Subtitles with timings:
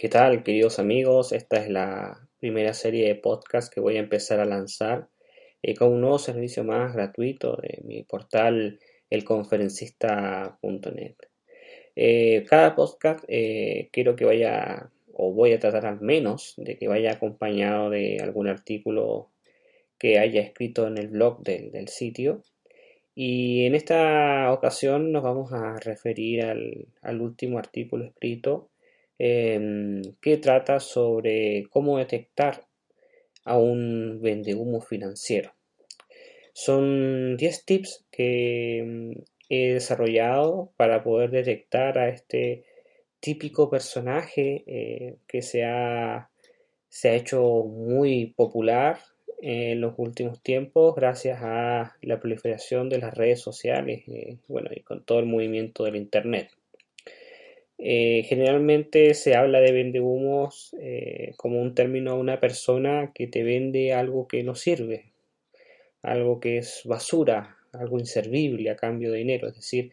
[0.00, 1.32] ¿Qué tal, queridos amigos?
[1.32, 5.08] Esta es la primera serie de podcast que voy a empezar a lanzar
[5.60, 8.78] eh, con un nuevo servicio más gratuito de mi portal
[9.10, 11.16] elconferencista.net.
[11.96, 16.86] Eh, cada podcast eh, quiero que vaya, o voy a tratar al menos, de que
[16.86, 19.32] vaya acompañado de algún artículo
[19.98, 22.44] que haya escrito en el blog del, sitio.
[23.16, 28.70] Y en esta ocasión nos vamos a referir al, último artículo escrito
[29.18, 32.66] em, que trata sobre cómo detectar
[33.44, 35.52] a un vendehumo financiero.
[36.52, 39.14] Son 10 tips que em,
[39.48, 42.64] he desarrollado para poder detectar a este
[43.20, 46.30] típico personaje eh, que se ha,
[46.88, 48.98] se ha hecho muy popular
[49.40, 54.80] en los últimos tiempos gracias a la proliferación de las redes sociales eh, bueno, y
[54.80, 56.50] con todo el movimiento del Internet.
[57.78, 63.44] Eh, generalmente se habla de vendehumos eh, como un término a una persona que te
[63.44, 65.12] vende algo que no sirve,
[66.02, 69.92] algo que es basura, algo inservible a cambio de dinero, es decir,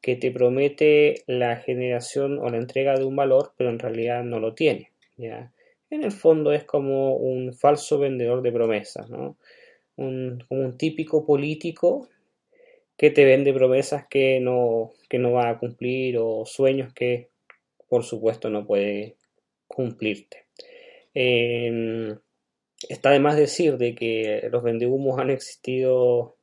[0.00, 4.40] que te promete la generación o la entrega de un valor, pero en realidad no
[4.40, 4.92] lo tiene.
[5.16, 5.52] ¿ya?
[5.90, 9.36] en el fondo es como un falso vendedor de promesas, ¿no?
[9.96, 12.08] Un, como un típico político
[12.96, 17.30] que te vende promesas que no, que no va a cumplir o sueños que
[17.88, 19.16] por supuesto no puede
[19.66, 20.46] cumplirte.
[21.14, 22.18] Em,
[22.88, 26.36] está de más decir de que los vendehumos han existido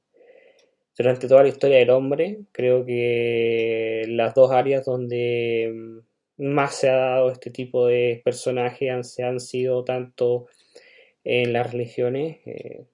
[0.97, 2.39] durante toda la historia del hombre.
[2.51, 6.01] Creo que las dos áreas donde
[6.37, 10.47] más se ha dado este tipo de personajes han, se han sido tanto
[11.23, 12.85] en las religiones, eh,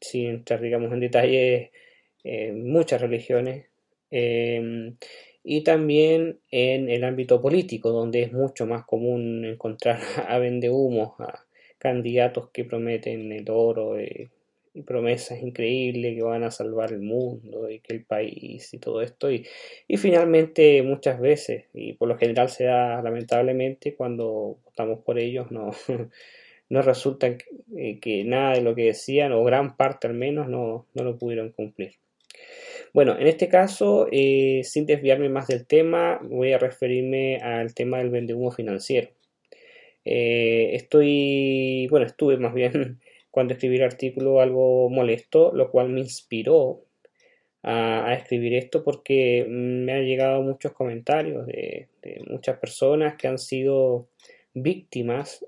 [0.00, 1.72] sin entrar digamos en detalle,
[2.24, 3.66] eh, muchas religiones,
[4.10, 4.96] em,
[5.42, 11.44] y también en el ámbito político, donde es mucho más común encontrar a vendehumos, a
[11.78, 14.30] candidatos que prometen el oro, eh,
[14.74, 19.00] y promesas increíbles que van a salvar el mundo y que el país y todo
[19.02, 19.46] esto y,
[19.86, 25.52] y finalmente muchas veces y por lo general se da lamentablemente cuando votamos por ellos
[25.52, 25.70] no,
[26.68, 30.86] no resulta eh, que, nada de lo que decían o gran parte al menos no,
[30.92, 31.92] no lo pudieron cumplir.
[32.94, 37.98] Bueno, en este caso, eh, sin desviarme más del tema, voy a referirme al tema
[37.98, 39.08] del vendehumo financiero.
[40.04, 43.00] Eh, estoy, bueno, estuve más bien
[43.32, 46.84] cuando escribí el artículo algo molesto, lo cual me inspiró
[47.64, 51.88] a, escribir esto porque me han llegado muchos comentarios de,
[52.28, 54.08] muchas personas que han sido
[54.54, 55.44] víctimas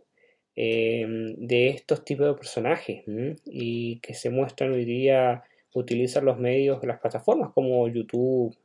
[0.56, 3.04] em, de estos tipos de personajes
[3.44, 5.44] y que se muestran hoy día
[5.76, 8.56] utilizan los medios, las plataformas como YouTube,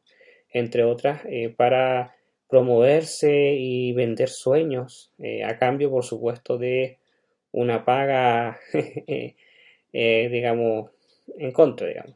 [0.49, 2.15] entre otras, eh, para
[2.49, 6.99] promoverse y vender sueños eh, a cambio, por supuesto, de
[7.51, 10.91] una paga, eh, digamos,
[11.37, 12.15] en contra, digamos.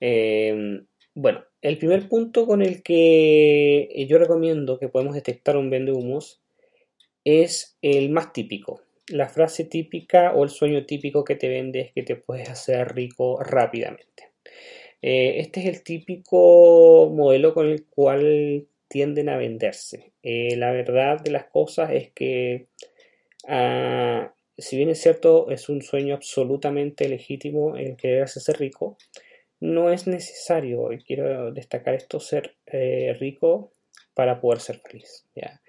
[0.00, 6.42] Em, bueno, el primer punto con el que yo recomiendo que podemos detectar un vendehumos
[7.24, 8.80] es el más típico.
[9.08, 12.94] La frase típica o el sueño típico que te vende es que te puedes hacer
[12.94, 14.30] rico rápidamente.
[15.02, 20.12] Eh, este es el típico modelo con el cual tienden a venderse.
[20.22, 22.68] Eh, la verdad de las cosas es que
[23.46, 28.96] Ah, si bien es cierto, es un sueño absolutamente legítimo el querer hacerse rico,
[29.60, 33.72] no es necesario, y quiero destacar esto, ser eh, rico
[34.14, 35.26] para poder ser feliz.
[35.34, 35.60] ¿ya?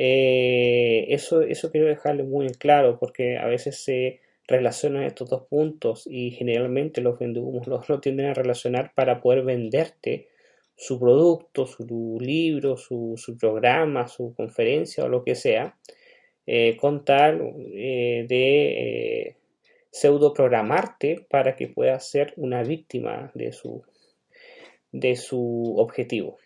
[0.00, 6.06] Eh, eso, eso quiero dejarle muy claro porque a veces se relacionan estos dos puntos
[6.06, 10.28] y generalmente los vendehumos los, lo tienden a relacionar para poder venderte
[10.76, 15.76] su producto, su libro, su, su programa, su conferencia o lo que sea
[16.46, 19.36] eh, con tal eh, de
[19.90, 23.82] pseudo programarte para que puedas ser una víctima de su,
[24.92, 26.38] de su objetivo.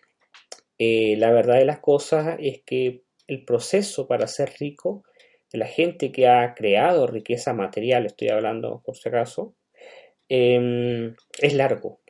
[0.79, 5.03] la verdad de las cosas es que el proceso para ser rico
[5.51, 9.55] de la gente que ha creado riqueza material, estoy hablando por si acaso,
[10.29, 12.01] em, es largo,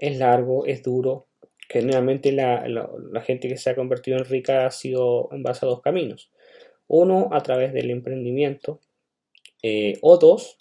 [0.00, 1.26] es largo, es duro.
[1.68, 5.68] Generalmente la, la, gente que se ha convertido en rica ha sido en base a
[5.68, 6.30] dos caminos.
[6.86, 8.80] Uno, a través del emprendimiento.
[9.62, 10.58] Eh, o dos,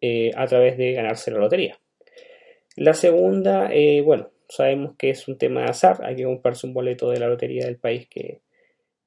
[0.00, 1.80] eh, a través de ganarse la lotería.
[2.76, 6.04] La segunda, eh, bueno, sabemos que es un tema de azar.
[6.04, 8.40] Hay que comprarse un boleto de la lotería del país que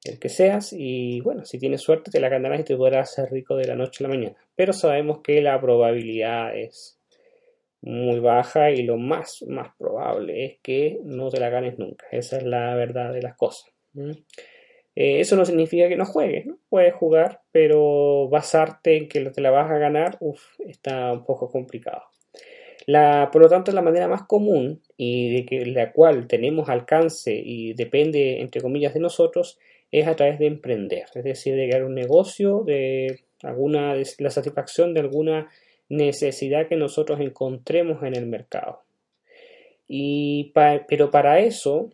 [0.08, 0.72] el que seas.
[0.72, 3.76] Y bueno, si tienes suerte, te la ganarás y te podrás hacer rico de la
[3.76, 4.36] noche a la mañana.
[4.54, 6.98] Pero sabemos que la probabilidad es
[7.82, 12.06] muy baja y lo más, más probable es que no te la ganes nunca.
[12.10, 13.70] Esa es la verdad de las cosas.
[14.96, 16.58] Eh, eso no significa que no juegues, ¿no?
[16.68, 21.48] Puedes jugar, pero basarte en que te la vas a ganar, uf, está un poco
[21.48, 22.02] complicado.
[22.86, 27.34] La, por lo tanto, la manera más común y de que, la cual tenemos alcance
[27.34, 29.58] y depende, entre comillas, de nosotros,
[29.90, 34.94] es a través de emprender, es decir, de crear un negocio, de alguna la satisfacción
[34.94, 35.50] de alguna
[35.88, 38.82] necesidad que nosotros encontremos en el mercado.
[39.88, 40.52] Y
[40.88, 41.90] pero para eso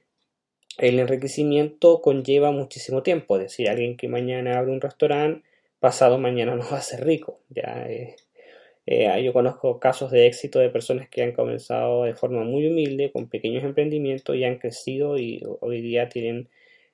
[0.78, 5.42] el enriquecimiento conlleva muchísimo tiempo, es decir, alguien que mañana abre un restaurante,
[5.80, 7.40] pasado mañana no va a ser rico.
[7.50, 8.16] Ya, eh,
[8.86, 13.12] eh, yo conozco casos de éxito de personas que han comenzado de forma muy humilde,
[13.12, 16.48] con pequeños emprendimientos y han crecido y hoy día tienen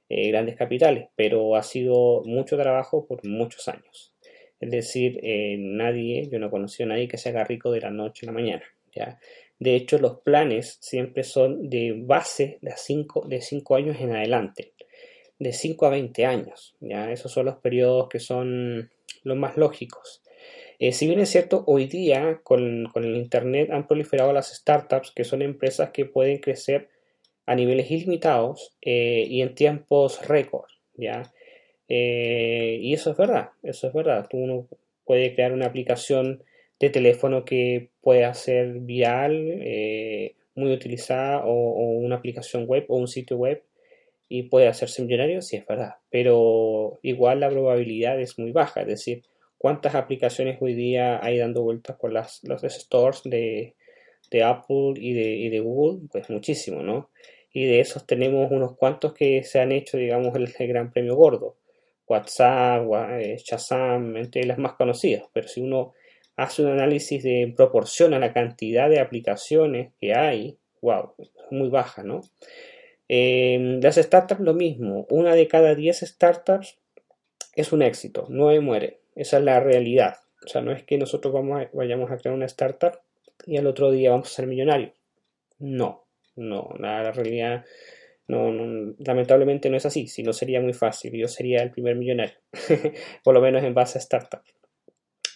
[0.08, 4.12] eh, grandes capitales, pero ha sido mucho trabajo por muchos años.
[4.60, 5.20] Es decir,
[5.58, 8.31] nadie, yo no he conocido a nadie que se haga rico de la noche a
[8.31, 8.64] la mañana.
[8.93, 9.20] ¿ya?
[9.58, 14.72] De hecho, los planes siempre son de base de 5 de cinco años en adelante,
[15.38, 16.76] de 5 a 20 años.
[16.81, 17.11] ¿ya?
[17.11, 18.90] Esos son los periodos que son
[19.25, 20.22] los más lógicos.
[20.78, 25.25] Eh, si bien es cierto, hoy día con, el Internet han proliferado las startups, que
[25.25, 26.88] son empresas que pueden crecer
[27.49, 30.69] a niveles ilimitados eh, y en tiempos récord.
[30.97, 31.33] ¿ya?
[31.89, 34.29] Eh, y eso es verdad, eso es verdad.
[34.33, 34.69] Uno
[35.06, 36.43] puede crear una aplicación
[36.79, 41.53] de teléfono que pueda ser vial, eh, muy utilizada, o,
[41.99, 43.62] una aplicación web o un sitio web
[44.29, 48.89] y puede hacerse millonario, sí es verdad, pero igual la probabilidad es muy baja, es
[48.89, 49.23] decir,
[49.56, 53.75] cuántas aplicaciones hoy día hay dando vueltas por las, los stores de,
[54.45, 57.09] Apple y de, y de, Google, pues muchísimo, ¿no?
[57.53, 61.56] Y de esos tenemos unos cuantos que se han hecho, digamos, el, Gran Premio Gordo.
[62.06, 62.87] WhatsApp,
[63.21, 65.93] eh, Shazam, entre las más conocidas, pero si uno
[66.37, 71.12] hace un análisis de proporción a la cantidad de aplicaciones que hay, wow,
[71.50, 72.23] muy baja, ¿no?
[73.09, 76.79] Eh, las startups lo mismo, una de cada 10 startups
[77.56, 80.17] es un éxito, nueve muere, esa es la realidad.
[80.45, 83.00] O sea, no es que nosotros vamos vayamos a crear una startup
[83.47, 84.93] y al otro día vamos a ser millonarios.
[85.59, 86.05] No,
[86.38, 87.64] no, la, realidad
[88.29, 88.52] no,
[88.99, 92.37] lamentablemente no es así, si no sería muy fácil, yo sería el primer millonario,
[93.25, 94.43] por lo menos en base a startup.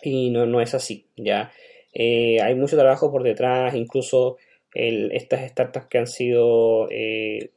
[0.02, 1.52] Y no, no es así, ¿ya?
[1.92, 4.36] Eh, hay mucho trabajo por detrás, incluso
[4.74, 7.50] estas startups que han sido, eh,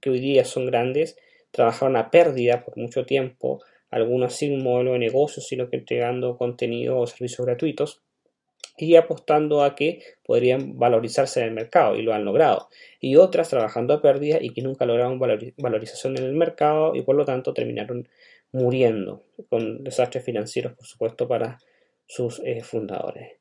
[0.00, 1.16] que hoy día son grandes,
[1.50, 6.98] trabajaron a pérdida por mucho tiempo, algunos sin modelo de negocio, sino que entregando contenido
[6.98, 8.02] o servicios gratuitos
[8.76, 12.68] y apostando a que podrían valorizarse en el mercado y lo han logrado.
[13.00, 17.14] Y otras trabajando a pérdida y que nunca lograron valorización en el mercado y por
[17.16, 18.08] lo tanto terminaron
[18.52, 21.58] muriendo, con desastres financieros, por supuesto, para
[22.06, 23.32] sus eh, fundadores.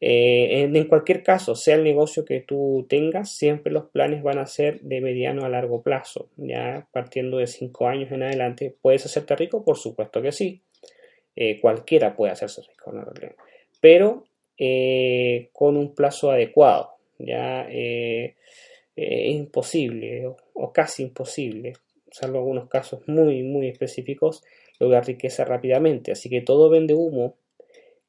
[0.00, 4.46] Eh, en, cualquier caso, sea el negocio que tú tengas, siempre los planes van a
[4.46, 6.30] ser de mediano a largo plazo.
[6.36, 9.64] Ya partiendo de cinco años en adelante, ¿puedes hacerte rico?
[9.64, 10.62] Por supuesto que sí.
[11.34, 12.92] Eh, cualquiera puede hacerse rico,
[13.80, 14.24] pero
[15.52, 16.90] con un plazo adecuado.
[17.18, 18.34] Ya es
[18.96, 21.74] imposible o, casi imposible
[22.10, 24.42] salvo algunos casos muy, muy específicos,
[24.78, 26.12] lograr riqueza rápidamente.
[26.12, 27.36] Así que todo vende humo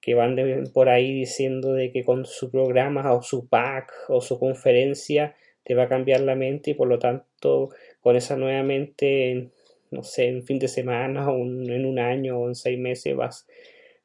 [0.01, 0.37] que van
[0.73, 5.75] por ahí diciendo de que con su programa o su pack o su conferencia te
[5.75, 7.69] va a cambiar la mente y por lo tanto
[7.99, 9.49] con esa nuevamente,
[9.91, 13.45] no sé, en fin de semana o en un año o en seis meses vas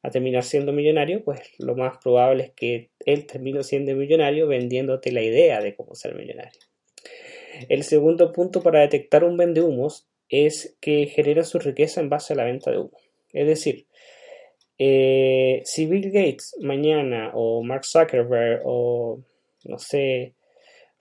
[0.05, 5.11] a terminar siendo millonario, pues lo más probable es que él termine siendo millonario vendiéndote
[5.11, 6.59] la idea de cómo ser millonario.
[7.69, 12.35] El segundo punto para detectar un vendehumos es que genera su riqueza en base a
[12.35, 12.97] la venta de humo.
[13.33, 13.87] Es decir,
[14.77, 19.23] eh, si Bill Gates mañana o Mark Zuckerberg o
[19.63, 20.35] no sé,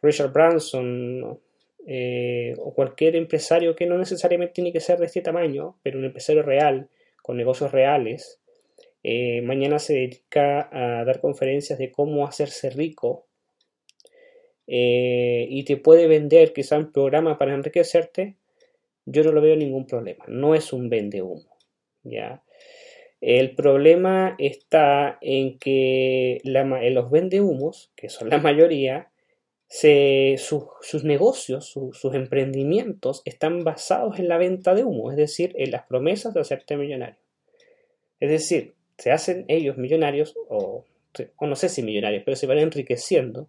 [0.01, 1.41] Richard Branson
[1.87, 6.07] eh, o cualquier empresario que no necesariamente tiene que ser de este tamaño, pero un
[6.07, 6.89] empresario real,
[7.23, 8.41] con negocios reales,
[9.07, 13.27] eh, mañana se dedica a dar conferencias de cómo hacerse rico
[14.67, 18.37] eh, y te puede vender quizá un programa para enriquecerte,
[19.05, 20.25] yo no lo veo ningún problema.
[20.27, 21.45] No es un vende humo.
[22.03, 22.43] ¿ya?
[23.21, 29.11] El problema está en que los vende humos, que son la mayoría,
[29.69, 35.83] sus negocios, sus emprendimientos están basados en la venta de humo, es decir, en las
[35.83, 37.19] promesas de hacerte millonario.
[38.19, 40.85] Es decir, se hacen ellos millonarios, o,
[41.37, 43.49] o no sé si millonarios, pero se van enriqueciendo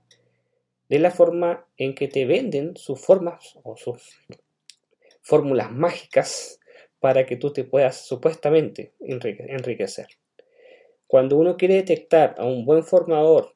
[0.90, 4.20] de la forma en que te venden sus formas o sus
[5.22, 6.60] fórmulas mágicas
[7.00, 10.08] para que tú te puedas supuestamente enriquecer.
[11.08, 13.56] Cuando uno quiere detectar a un buen formador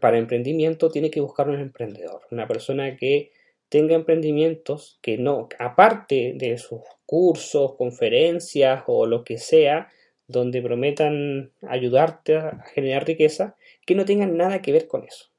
[0.00, 3.32] para emprendimiento, tiene que buscar un emprendedor, una persona que
[3.68, 9.88] tenga emprendimientos que no, aparte de sus cursos, conferencias o lo que sea,
[10.26, 15.30] donde prometan ayudarte a generar riqueza, que no tengan nada que ver con eso.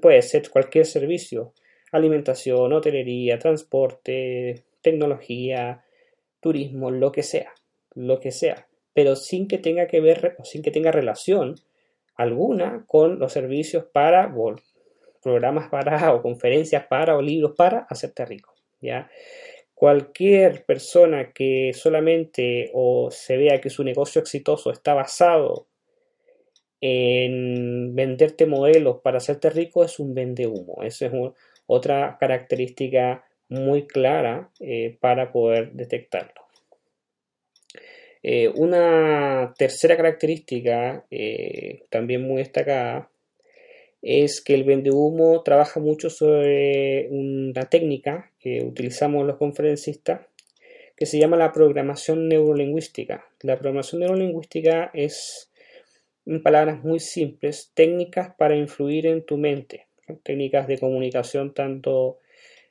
[0.00, 1.54] Puede ser cualquier servicio,
[1.90, 5.84] alimentación, hotelería, transporte, tecnología,
[6.40, 7.52] turismo, lo que sea,
[7.94, 11.56] lo que sea, pero sin que tenga que ver, sin que tenga relación
[12.14, 14.56] alguna con los servicios para, o
[15.22, 19.10] programas para, o conferencias para, o libros para hacerte rico, ¿ya?
[19.80, 25.68] Cualquier persona que solamente o se vea que su negocio exitoso está basado
[26.82, 30.82] en venderte modelos para hacerte rico es un vende humo.
[30.82, 31.12] Esa es
[31.64, 36.42] otra característica muy clara eh, para poder detectarlo.
[38.22, 43.10] Eh, una tercera característica eh, también muy destacada
[44.02, 50.22] es que el vendehumo trabaja mucho sobre una técnica que utilizamos los conferencistas
[50.96, 53.24] que se llama la programación neurolingüística.
[53.40, 55.50] La programación neurolingüística es,
[56.26, 59.86] en palabras muy simples, técnicas para influir en tu mente,
[60.22, 62.18] técnicas de comunicación tanto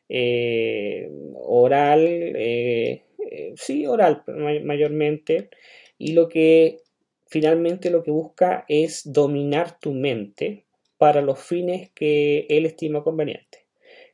[0.09, 4.23] eh, oral, eh, eh, sí, oral
[4.63, 5.49] mayormente,
[5.97, 6.81] y lo que
[7.27, 10.65] finalmente lo que busca es dominar tu mente
[10.97, 13.58] para los fines que él estima conveniente.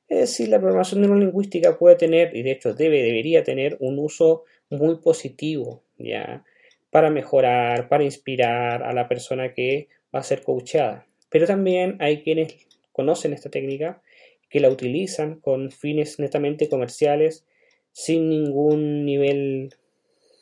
[0.07, 4.43] Es decir, la programación neurolingüística puede tener, y de hecho debe, debería tener, un uso
[4.69, 6.43] muy positivo, ¿ya?
[6.91, 11.07] Para mejorar, para inspirar a la persona que va a ser coachada.
[11.29, 12.55] Pero también hay quienes
[12.91, 14.01] conocen esta técnica
[14.49, 17.45] que la utilizan con fines netamente comerciales
[17.91, 19.73] sin ningún nivel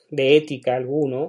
[0.10, 1.28] de ética alguno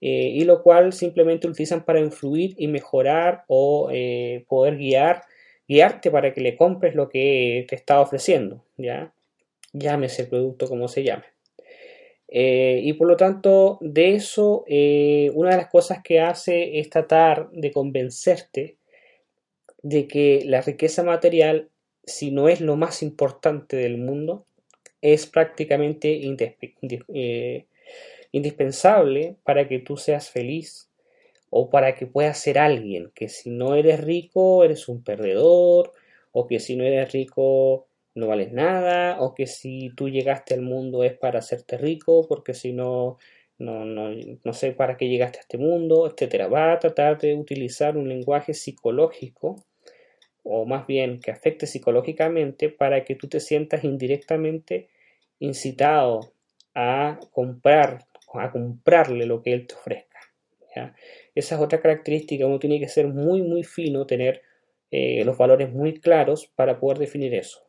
[0.00, 5.22] eh, y lo cual simplemente utilizan para influir y mejorar o eh, poder guiar
[5.68, 9.12] guiarte para que le compres lo que te está ofreciendo ya
[9.72, 11.24] llámese el producto como se llame.
[12.28, 14.64] Eh, y por lo tanto de eso
[15.34, 18.78] una de las cosas que hace es tratar de convencerte
[19.82, 21.70] de que la riqueza material
[22.06, 24.46] si no es lo más importante del mundo,
[25.02, 26.20] es prácticamente
[27.08, 27.66] eh,
[28.32, 30.85] indispensable para que tú seas feliz
[31.58, 35.92] o para que puedas ser alguien, que si no eres rico eres un perdedor,
[36.32, 40.60] o que si no eres rico no vales nada, o que si tú llegaste al
[40.60, 43.16] mundo es para hacerte rico, porque si no,
[43.58, 44.10] no, no,
[44.44, 46.48] no sé para qué llegaste a este mundo, etcétera.
[46.48, 49.56] Va a tratar de utilizar un lenguaje psicológico
[50.44, 54.88] o más bien que afecte psicológicamente para que tú te sientas indirectamente
[55.38, 56.32] incitado
[56.74, 60.20] a comprar, a comprarle lo que él te ofrezca.
[61.36, 64.40] Esa es otra característica, uno tiene que ser muy, muy fino, tener
[64.90, 67.60] eh, los valores muy claros para poder definir eso.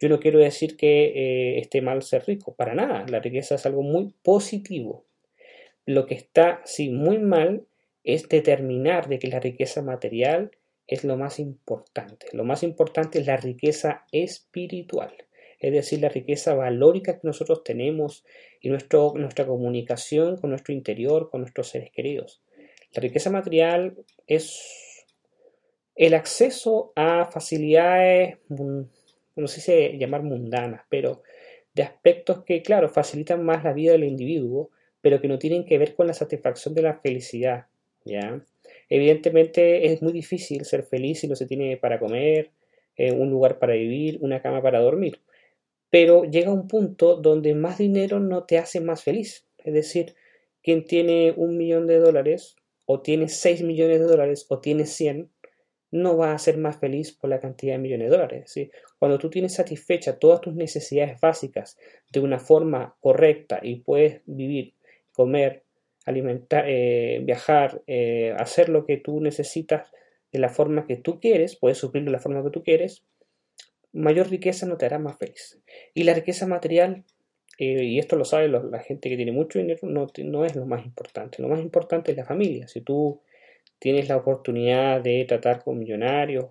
[0.00, 3.64] Yo no quiero decir que eh, esté mal ser rico, para nada, la riqueza es
[3.64, 5.04] algo muy positivo.
[5.86, 7.64] Lo que está, sí, muy mal
[8.02, 10.50] es determinar de que la riqueza material
[10.88, 12.26] es lo más importante.
[12.32, 15.14] Lo más importante es la riqueza espiritual,
[15.60, 18.24] es decir, la riqueza valórica que nosotros tenemos
[18.60, 22.42] y nuestra comunicación con nuestro interior, con nuestros seres queridos.
[22.94, 23.96] La riqueza material
[24.26, 25.06] es
[25.94, 31.22] el acceso a facilidades, no sé si llamar mundanas, pero
[31.74, 34.70] de aspectos que, claro, facilitan más la vida del individuo,
[35.00, 37.66] pero que no tienen que ver con la satisfacción de la felicidad,
[38.04, 38.44] ¿ya?
[38.88, 42.50] Evidentemente es muy difícil ser feliz si no se tiene para comer,
[42.96, 45.20] eh, un lugar para vivir, una cama para dormir.
[45.88, 49.46] Pero llega un punto donde más dinero no te hace más feliz.
[49.58, 50.14] Es decir,
[50.62, 55.30] quien tiene un millón de dólares, o tiene seis millones de dólares, o tiene cien,
[55.90, 58.54] no va a ser más feliz por la cantidad de millones de dólares.
[58.98, 61.78] Cuando tú tienes satisfecha todas tus necesidades básicas
[62.10, 64.74] de una forma correcta y puedes vivir,
[65.12, 65.64] comer,
[66.06, 69.90] alimentar, eh, viajar, eh, hacer lo que tú necesitas
[70.32, 73.04] de la forma que tú quieres, puedes suplirlo de la forma que tú quieres,
[73.92, 75.60] mayor riqueza no te hará más feliz.
[75.92, 77.04] Y la riqueza material,
[77.58, 80.66] eh, y esto lo sabe la gente que tiene mucho dinero, no, no es lo
[80.66, 81.42] más importante.
[81.42, 82.68] Lo más importante es la familia.
[82.68, 83.20] Si tú
[83.78, 86.46] tienes la oportunidad de tratar con millonarios,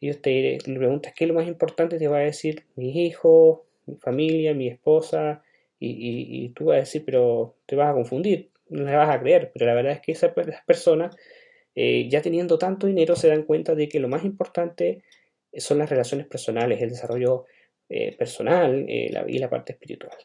[0.00, 3.60] ellos te le preguntas qué es lo más importante, te va a decir mis hijos,
[3.86, 5.42] mi familia, mi esposa,
[5.78, 9.10] y, y, y tú vas a decir, pero te vas a confundir no le vas
[9.10, 10.32] a creer, pero la verdad es que esas
[10.66, 11.16] personas,
[11.74, 15.02] eh, ya teniendo tanto dinero, se dan cuenta de que lo más importante
[15.56, 17.44] son las relaciones personales, el desarrollo
[17.88, 20.16] eh, personal eh, y la parte espiritual.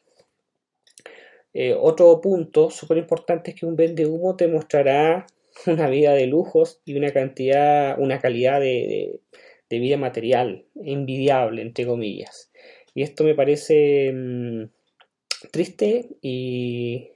[1.80, 5.28] Otro punto súper importante es que un vende humo te mostrará
[5.68, 9.20] una vida de lujos y una cantidad, una calidad de,
[9.72, 12.52] de vida material envidiable, entre comillas.
[12.94, 14.66] Y esto me parece mm,
[15.50, 17.12] triste y,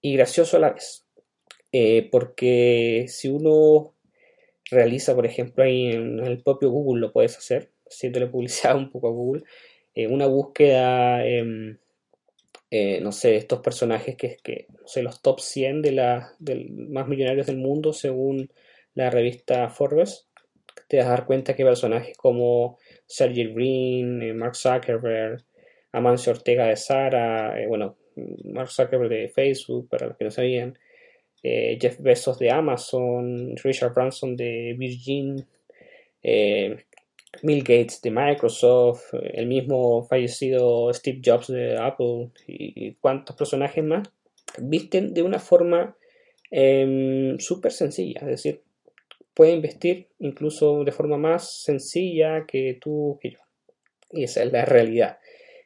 [0.00, 1.06] y, gracioso a la vez.
[1.70, 3.94] Eh, porque si uno
[4.70, 9.08] realiza, por ejemplo, ahí en el propio Google lo puedes hacer, haciéndole publicidad un poco
[9.08, 9.44] a Google,
[9.94, 11.78] eh, una búsqueda, em,
[12.74, 16.32] eh, no sé, estos personajes que que, no sé, los top 100 de la,
[16.70, 18.50] más millonarios del mundo según
[18.94, 20.26] la revista Forbes,
[20.88, 25.44] te vas a dar cuenta que personajes como Sergey Brin, eh, Mark Zuckerberg,
[25.92, 27.98] Amancio Ortega de Sara, bueno,
[28.44, 30.78] Mark Zuckerberg de Facebook, para los que no sabían,
[31.42, 35.44] Jeff Bezos de Amazon, Richard Branson de Virgin,
[37.42, 44.08] Bill Gates de Microsoft, el mismo fallecido Steve Jobs de Apple y cuantos personajes más,
[44.58, 45.96] visten de una forma
[46.50, 48.60] em, súper sencilla, es decir,
[49.34, 53.38] pueden vestir incluso de forma más sencilla que tú que yo.
[54.10, 55.18] Y esa es la realidad.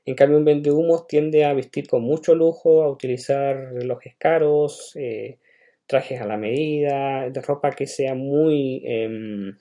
[0.04, 5.38] En cambio, un vendehumos tiende a vestir con mucho lujo, a utilizar relojes caros, eh,
[5.86, 8.82] trajes a la medida, de ropa que sea muy...
[8.84, 9.56] Em,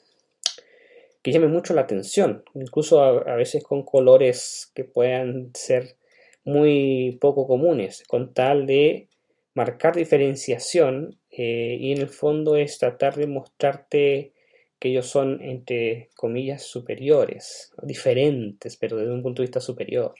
[1.26, 5.96] que llame mucho la atención, incluso a, veces con colores que puedan ser
[6.44, 9.10] muy poco comunes, con tal de
[9.56, 14.34] marcar diferenciación eh, y en el fondo es tratar de mostrarte
[14.78, 20.14] que ellos son entre comillas superiores, diferentes, pero desde un punto de vista superior.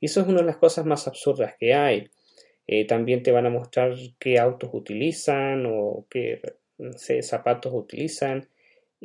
[0.00, 2.10] Y eso es una de las cosas más absurdas que hay.
[2.66, 6.42] Eh, también te van a mostrar qué autos utilizan o qué
[7.22, 8.48] zapatos utilizan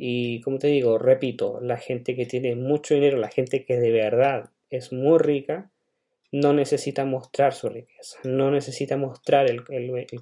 [0.00, 3.90] y como te digo, repito, la gente que tiene mucho dinero, la gente que de
[3.90, 5.72] verdad es muy rica,
[6.30, 9.64] no necesita mostrar su riqueza, no necesita mostrar el,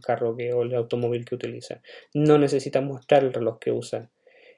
[0.01, 1.83] carro que, o el automóvil que utiliza,
[2.15, 4.09] no necesita mostrar el reloj que usan.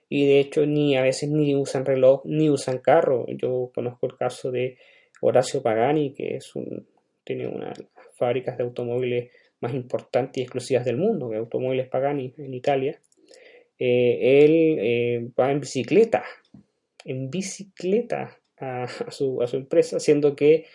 [0.08, 3.26] Y de hecho, ni a veces ni usan reloj ni usan carro.
[3.26, 4.78] Yo conozco el caso de
[5.20, 6.86] Horacio Pagani, que es un,
[7.24, 11.88] tiene una de las fábricas de automóviles más importantes y exclusivas del mundo, que Automóviles
[11.88, 13.00] Pagani en Italia.
[13.78, 16.24] Eh, él eh, va en bicicleta,
[17.04, 20.66] en bicicleta a, su, empresa, siendo que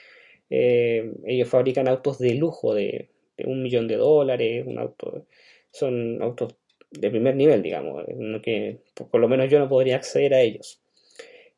[0.50, 3.10] eh, ellos fabrican autos de lujo de,
[3.46, 5.26] un millón de dólares, un auto,
[5.72, 6.56] son autos
[6.92, 8.06] de primer nivel, digamos,
[8.44, 10.80] que por, lo menos yo no podría acceder a ellos.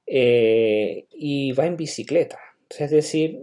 [0.08, 2.40] y va en bicicleta,
[2.80, 3.42] es decir,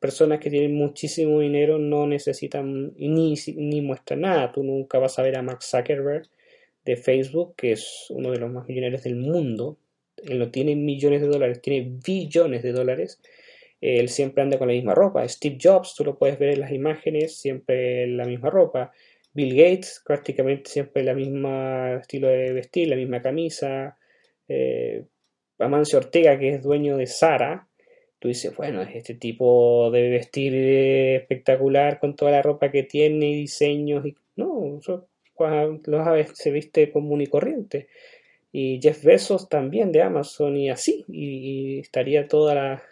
[0.00, 4.50] personas que tienen muchísimo dinero no necesitan ni, ni muestran nada.
[4.52, 6.28] Tú nunca vas a ver a Mark Zuckerberg
[6.88, 9.76] de Facebook, que es uno de los más millonarios del mundo.
[10.16, 13.20] Él no tiene millones de dólares, tiene billones de dólares.
[13.82, 15.28] Él siempre anda con la misma ropa.
[15.28, 18.90] Steve Jobs, tú lo puedes ver en las imágenes, siempre la misma ropa.
[19.34, 23.98] Bill Gates, prácticamente siempre la misma estilo de vestir, la misma camisa.
[24.48, 25.04] Eh,
[25.58, 27.68] Amancio Ortega, que es dueño de Sara,
[28.18, 33.40] tú dices, bueno, este tipo debe vestir espectacular con toda la ropa que tiene y
[33.40, 34.06] diseños.
[34.06, 34.16] Y...
[34.36, 35.06] No, eso
[35.38, 37.88] los aves se viste común y corriente.
[38.52, 41.04] Y Jeff Bezos también de Amazon y así.
[41.08, 42.82] Y, estaría toda la,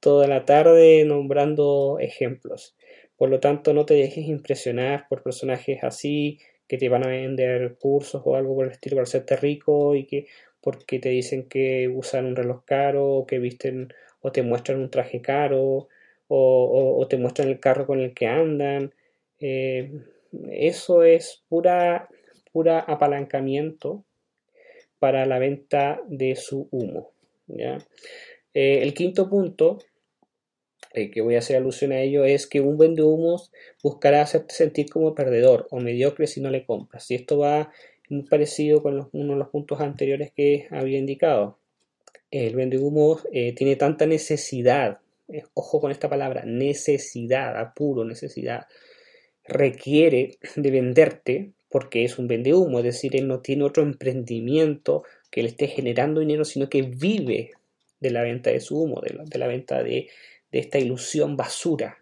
[0.00, 2.76] toda la tarde nombrando ejemplos.
[3.16, 7.76] Por lo tanto, no te dejes impresionar por personajes así que te van a vender
[7.78, 10.26] cursos o algo por el estilo para hacerte rico y que
[10.60, 14.90] porque te dicen que usan un reloj caro o que visten o te muestran un
[14.90, 15.88] traje caro
[16.28, 18.94] o, te muestran el carro con el que andan.
[19.40, 19.92] Eh,
[20.50, 22.08] eso es pura,
[22.52, 24.04] pura apalancamiento
[24.98, 27.10] para la venta de su humo.
[27.48, 27.78] Eh,
[28.54, 29.78] el quinto punto
[30.94, 34.54] eh, que voy a hacer alusión a ello es que un vende humos buscará hacerte
[34.54, 37.10] sentir como perdedor o mediocre si no le compras.
[37.10, 37.72] Y esto va
[38.08, 41.58] muy parecido con uno de los puntos anteriores que había indicado.
[42.30, 45.00] El vende humos eh, tiene tanta necesidad,
[45.54, 48.66] ojo con esta palabra, necesidad, apuro, necesidad,
[49.46, 55.02] requiere de venderte porque es un vende humo, es decir, él no tiene otro emprendimiento
[55.30, 57.50] que le esté generando dinero, sino que vive
[57.98, 60.08] de la venta de su humo, de la, venta de,
[60.52, 61.98] esta ilusión basura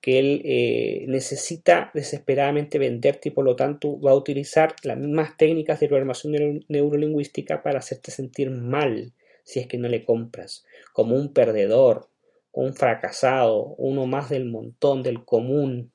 [0.00, 5.36] que él eh, necesita desesperadamente venderte y por lo tanto va a utilizar las mismas
[5.36, 11.16] técnicas de programación neurolingüística para hacerte sentir mal si es que no le compras, como
[11.16, 12.08] un perdedor,
[12.52, 15.92] un fracasado, uno más del montón, del común,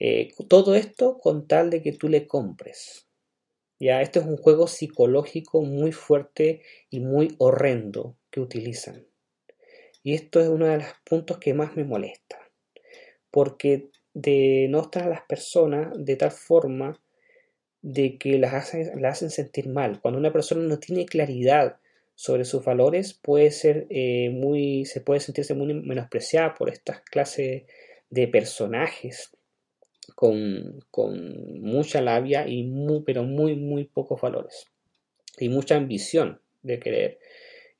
[0.00, 3.06] eh, todo esto con tal de que tú le compres.
[3.80, 9.06] Ya, este es un juego psicológico muy fuerte y muy horrendo que utilizan.
[10.02, 12.38] Y esto es uno de los puntos que más me molesta.
[13.30, 17.00] Porque denostan a las personas de tal forma
[17.82, 20.00] de que las hacen, hacen sentir mal.
[20.00, 21.78] Cuando una persona no tiene claridad
[22.16, 27.62] sobre sus valores puede ser muy muy, se puede sentirse muy menospreciada por estas clases
[28.10, 29.30] de personajes
[30.14, 30.80] con,
[31.60, 34.66] mucha labia y muy, pero muy, muy pocos valores.
[35.38, 37.18] Y mucha ambición de querer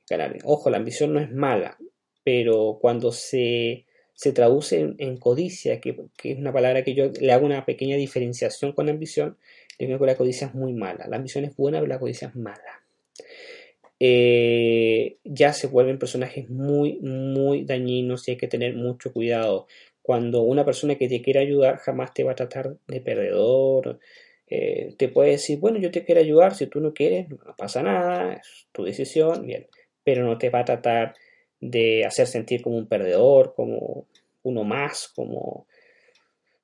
[0.09, 0.37] ganar.
[0.43, 1.77] Ojo, la ambición no es mala,
[2.23, 7.45] pero cuando se, se traduce en, codicia, que, es una palabra que yo le hago
[7.45, 9.37] una pequeña diferenciación con ambición,
[9.79, 11.07] yo que la codicia es muy mala.
[11.07, 12.83] La ambición es buena, pero la codicia es mala.
[14.01, 19.67] Eh, ya se vuelven personajes muy, muy dañinos y hay que tener mucho cuidado.
[20.09, 23.99] Cuando una persona que te quiere ayudar jamás te va a tratar de perdedor.
[24.47, 27.83] Eh, te puede decir, bueno, yo te quiero ayudar, si tú no quieres, no pasa
[27.83, 29.67] nada, es tu decisión, bien,
[30.03, 31.13] pero no te va a tratar
[31.59, 34.07] de hacer sentir como un perdedor, como
[34.41, 35.67] uno más, como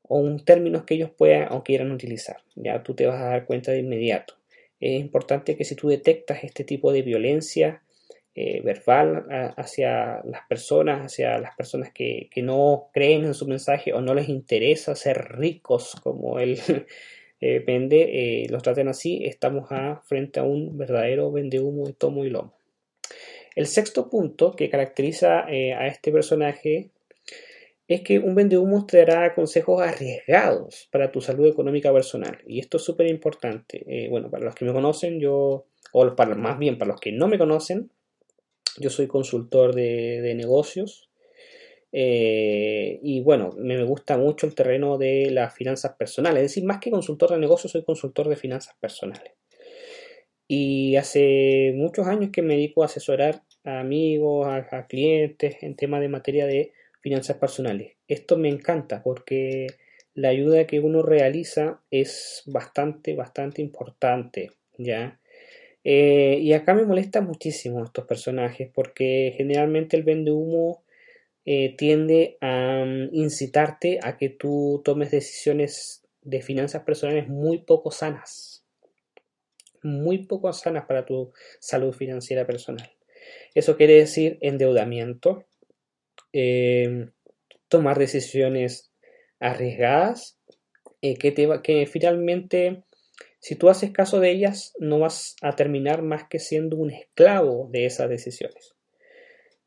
[0.02, 2.38] o un término que ellos puedan o quieran utilizar.
[2.56, 4.34] Ya tú te vas a dar cuenta de inmediato.
[4.80, 7.84] Es importante que si tú detectas este tipo de violencia,
[8.38, 14.02] eh, verbal hacia las personas, hacia las personas que, no creen en su mensaje o
[14.02, 16.60] no les interesa ser ricos como él
[17.40, 18.02] eh, vende,
[18.44, 22.54] eh, los traten así, estamos a, frente a un verdadero vendehumo de tomo y lomo.
[23.56, 26.90] El sexto punto que caracteriza a este personaje
[27.88, 32.38] es que un vendehumo te dará consejos arriesgados para tu salud económica personal.
[32.46, 34.08] Y esto es súper importante.
[34.10, 37.30] bueno, para los que me conocen, yo, o para, más bien para los que no
[37.30, 37.92] me conocen,
[38.80, 41.10] yo soy consultor de, negocios
[41.92, 46.44] eh, y bueno, me gusta mucho el terreno de las finanzas personales.
[46.44, 49.32] Es decir, más que consultor de negocios, soy consultor de finanzas personales.
[50.48, 56.02] Y hace muchos años que me dedico a asesorar a amigos, a, clientes en temas
[56.02, 57.94] de materia de finanzas personales.
[58.08, 59.68] Esto me encanta porque
[60.14, 65.20] la ayuda que uno realiza es bastante, bastante importante, ¿ya?
[65.88, 70.84] Eh, y acá me molesta muchísimo estos personajes porque generalmente el vende humo
[71.46, 77.92] eh, tiende a mm, incitarte a que tú tomes decisiones de finanzas personales muy poco
[77.92, 78.66] sanas.
[79.84, 82.92] Muy poco sanas para tu salud financiera personal.
[83.54, 85.46] Eso quiere decir endeudamiento,
[86.34, 87.10] eh,
[87.68, 88.92] tomar decisiones
[89.40, 90.40] arriesgadas
[91.00, 92.84] que, te, que finalmente
[93.46, 97.70] si tú haces caso de ellas, no vas a terminar más que siendo un esclavo
[97.72, 98.74] de esas decisiones.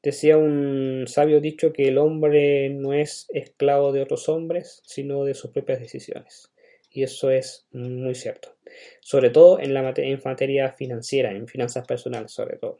[0.02, 5.34] Decía un sabio dicho que el hombre no es esclavo de otros hombres, sino de
[5.34, 6.50] sus propias decisiones.
[6.90, 8.56] Y eso es muy cierto.
[9.00, 9.82] Sobre todo en, la
[10.24, 12.78] materia financiera, en finanzas personales sobre todo.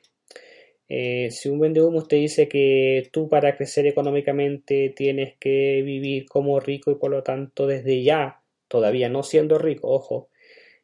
[0.88, 6.26] Eh, si un vende humo te dice que tú para crecer económicamente tienes que vivir
[6.26, 10.28] como rico y por lo tanto desde ya, todavía no siendo rico, ojo,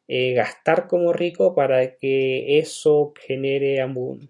[0.07, 4.29] eh, gastar como rico para que eso genere un,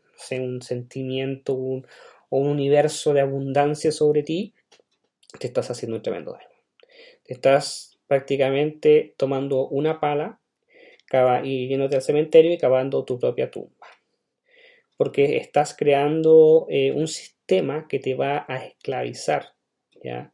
[0.61, 1.83] sentimiento o
[2.29, 4.53] un universo de abundancia sobre ti,
[5.39, 6.47] te estás haciendo un tremendo daño.
[7.23, 10.39] Te estás prácticamente tomando una pala
[11.43, 13.87] y yéndote al cementerio y cavando tu propia tumba.
[14.97, 19.53] Porque estás creando eh, un sistema que te va a esclavizar.
[20.03, 20.33] ¿ya?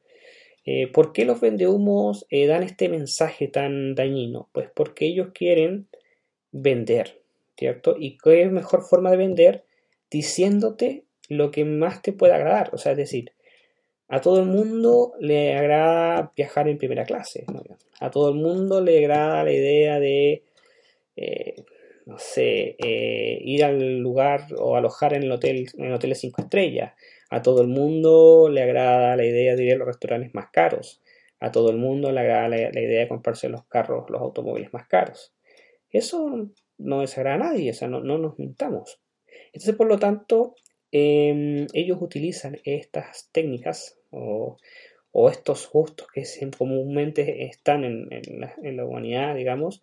[0.63, 4.49] Eh, ¿Por qué los vendehumos eh, dan este mensaje tan dañino?
[4.51, 5.87] Pues porque ellos quieren
[6.51, 7.21] vender,
[7.57, 7.95] ¿cierto?
[7.97, 9.63] ¿Y qué es mejor forma de vender?
[10.11, 12.69] Diciéndote lo que más te pueda agradar.
[12.73, 13.31] O sea, es decir,
[14.07, 17.45] a todo el mundo le agrada viajar en primera clase.
[17.99, 20.43] A todo el mundo le agrada la idea de,
[21.15, 21.55] eh,
[22.05, 26.93] no sé, ir al lugar o alojar en el hotel, en cinco estrellas.
[27.31, 31.01] A todo el mundo le agrada la idea de ir a los restaurantes más caros.
[31.39, 34.85] A todo el mundo le agrada la, idea de comprarse los carros, los automóviles más
[34.85, 35.33] caros.
[35.89, 38.99] Eso no desagrada a nadie, o sea, no, nos mintamos.
[39.53, 40.55] Entonces, por lo tanto,
[40.91, 44.57] em, ellos utilizan estas técnicas o,
[45.31, 46.25] estos gustos que
[46.57, 48.09] comúnmente están en,
[48.41, 49.81] la, en, la, humanidad, digamos,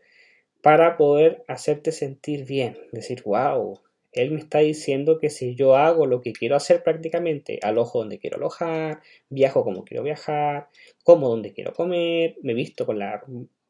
[0.63, 2.77] para poder hacerte sentir bien.
[2.93, 3.81] Decir, wow,
[4.13, 8.19] él me está diciendo que si yo hago lo que quiero hacer prácticamente, alojo donde
[8.19, 10.69] quiero alojar, viajo como quiero viajar,
[11.05, 13.23] como donde quiero comer, me visto con la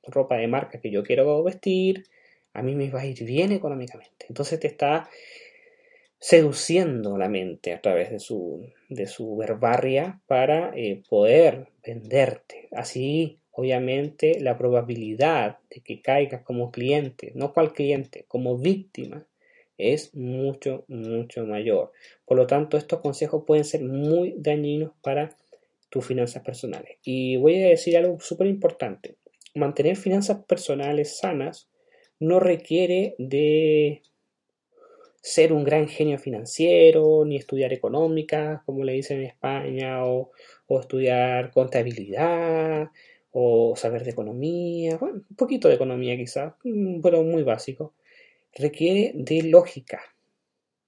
[0.05, 2.05] ropa de marca que yo quiero vestir,
[2.53, 4.27] a mí me va a ir bien económicamente.
[4.29, 5.09] Entonces te está
[6.19, 12.69] seduciendo la mente a través de su, de su verbarria para eh, poder venderte.
[12.73, 19.27] Así, obviamente, la probabilidad de que caigas como cliente, no cual cliente, como víctima,
[19.79, 21.93] es mucho, mucho mayor.
[22.27, 25.37] Por lo tanto, estos consejos pueden ser muy dañinos para
[25.89, 26.99] tus finanzas personales.
[27.03, 29.17] Y voy a decir algo súper importante.
[29.55, 31.71] Mantener finanzas personales sanas
[32.21, 34.03] no requiere de
[35.23, 40.31] ser un gran genio financiero, ni estudiar económica, como le dicen en España, o,
[40.67, 42.91] o estudiar contabilidad,
[43.31, 47.95] o saber de economía, bueno, un poquito de economía quizás, mm, pero muy básico.
[48.59, 50.03] Requiere de lógica,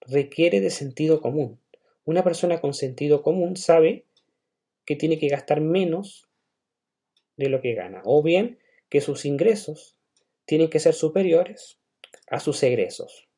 [0.01, 1.61] requiere de sentido común.
[2.05, 4.07] Una persona con sentido común sabe
[4.85, 6.27] que tiene que gastar menos
[7.37, 9.97] de lo que gana, o bien que sus ingresos
[10.47, 11.79] tienen que ser superiores
[12.29, 13.29] a sus egresos.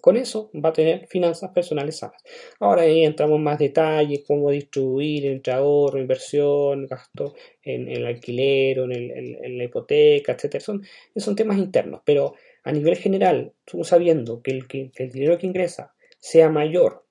[0.00, 2.22] Con eso va a tener finanzas personales sanas.
[2.58, 8.80] Ahora ahí entramos en más detalles, cómo distribuir entre ahorro, inversión, gasto en, el alquiler
[8.80, 10.60] o en, la hipoteca, etc.
[10.60, 10.82] Son,
[11.16, 16.48] son temas internos, pero a nivel general, tú sabiendo que el, dinero que ingresa sea
[16.48, 17.06] mayor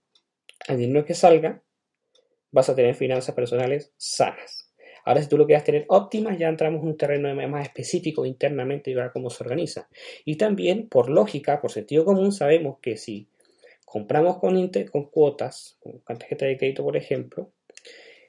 [0.68, 1.64] al dinero que salga,
[2.52, 4.72] vas a tener finanzas personales sanas.
[5.06, 8.92] Ahora, si tú lo quieres tener óptimas, ya entramos en un terreno más específico internamente
[8.92, 9.88] y ver cómo se organiza.
[10.26, 13.30] Y también, por lógica, por sentido común, sabemos que si
[13.86, 17.52] compramos con, con cuotas, con tarjeta de crédito, por ejemplo,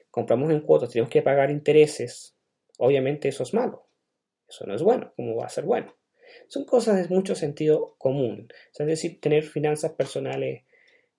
[0.09, 2.35] compramos en cuotas, tenemos que pagar intereses,
[2.77, 3.85] obviamente eso es malo.
[4.47, 5.13] Eso no es bueno.
[5.15, 5.95] ¿Cómo va a ser bueno?
[6.47, 8.47] Son cosas de mucho sentido común.
[8.77, 10.63] es decir, tener finanzas personales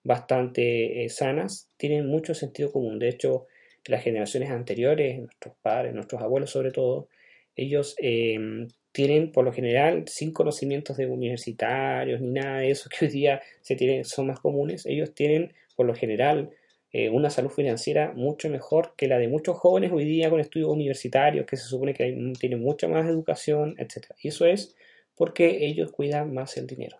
[0.03, 2.99] bastante eh, sanas tienen mucho sentido común.
[2.99, 3.47] De hecho,
[3.85, 7.07] las generaciones anteriores, nuestros padres, nuestros abuelos sobre todo,
[7.55, 13.05] ellos em, tienen por lo general sin conocimientos de universitarios ni nada de eso que
[13.05, 16.51] hoy día se tienen, son más comunes, ellos tienen por lo general
[16.91, 20.69] eh, una salud financiera mucho mejor que la de muchos jóvenes hoy día con estudios
[20.69, 24.11] universitarios que se supone que tienen mucha más educación, etc.
[24.21, 24.75] Y eso es
[25.15, 26.97] porque ellos cuidan más el dinero.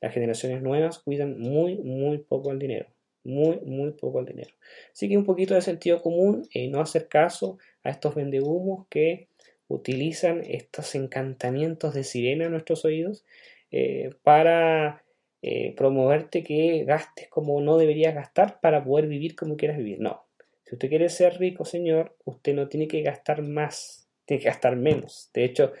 [0.00, 2.86] Las generaciones nuevas cuidan muy, muy poco el dinero
[3.28, 4.50] muy, muy poco el dinero.
[4.92, 9.28] Así que un poquito de sentido común, eh, no hacer caso a estos vendehumos que
[9.68, 13.24] utilizan estos encantamientos de sirena en nuestros oídos
[13.70, 15.04] eh, para
[15.42, 20.00] eh, promoverte que gastes como no deberías gastar para poder vivir como quieras vivir.
[20.00, 20.24] No.
[20.64, 24.76] Si usted quiere ser rico, señor, usted no tiene que gastar más, tiene que gastar
[24.76, 25.30] menos.
[25.34, 25.72] De hecho,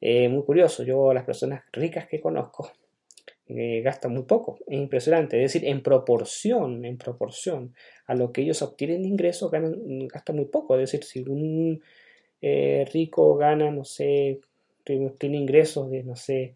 [0.00, 2.70] muy curioso, yo las personas ricas que conozco,
[3.52, 4.58] eh, gastan muy poco.
[4.66, 5.36] Es impresionante.
[5.42, 7.74] Es decir, en proporción, en proporción
[8.06, 10.76] a lo que ellos obtienen de ingresos, ganan, gastan muy poco.
[10.76, 11.82] Es decir, si un
[12.40, 14.38] eh, rico gana, no sé,
[14.84, 16.54] tiene ingresos de, no sé,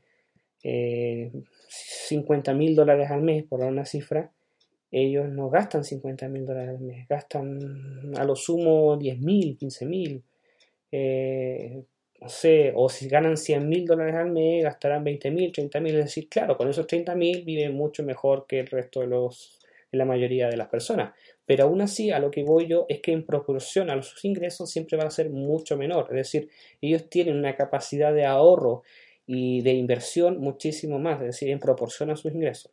[0.63, 4.31] 50 eh, mil dólares al mes, por una cifra,
[4.93, 9.87] ellos no gastan 50 mil dólares al mes, gastan a lo sumo 10 mil, 15
[9.87, 10.23] mil
[12.25, 15.95] no sé, o si ganan 100 mil dólares al mes, gastarán 20 mil, 30 mil.
[15.97, 19.59] Es decir, claro, con esos 30 mil viven mucho mejor que el resto de los,
[19.93, 21.13] de la mayoría de las personas.
[21.45, 24.71] Pero aún así, a lo que voy yo es que en proporción a sus ingresos
[24.71, 26.07] siempre va a ser mucho menor.
[26.13, 26.49] Es decir,
[26.81, 28.85] ellos tienen una capacidad de ahorro
[29.27, 32.73] y de inversión muchísimo más, es decir, en proporción a sus ingresos.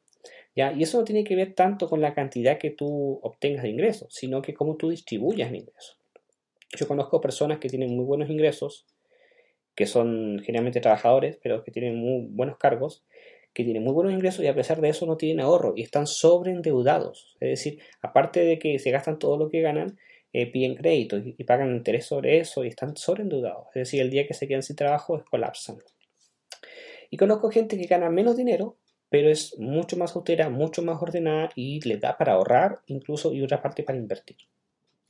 [0.56, 0.72] ¿Ya?
[0.72, 4.14] Y eso no tiene que ver tanto con la cantidad que tú obtengas de ingresos,
[4.14, 5.98] sino que cómo tú distribuyas el ingreso.
[6.80, 8.86] Yo conozco personas que tienen muy buenos ingresos,
[9.82, 13.04] que son generalmente trabajadores, pero que tienen muy buenos cargos,
[13.52, 16.06] que tienen muy buenos ingresos y a pesar de eso no tienen ahorro y están
[16.06, 17.36] sobreendeudados.
[17.39, 19.98] Es decir, aparte de que se gastan todo lo que ganan,
[20.34, 23.70] eh, piden crédito y, pagan interés sobre eso y están sobreendeudados.
[23.70, 25.80] Es decir, el día que se quedan sin trabajo colapsan.
[27.10, 28.78] Y conozco gente que gana menos dinero,
[29.10, 33.41] pero es mucho más austera, mucho más ordenada y le da para ahorrar incluso y
[33.41, 34.38] otra parte para invertir.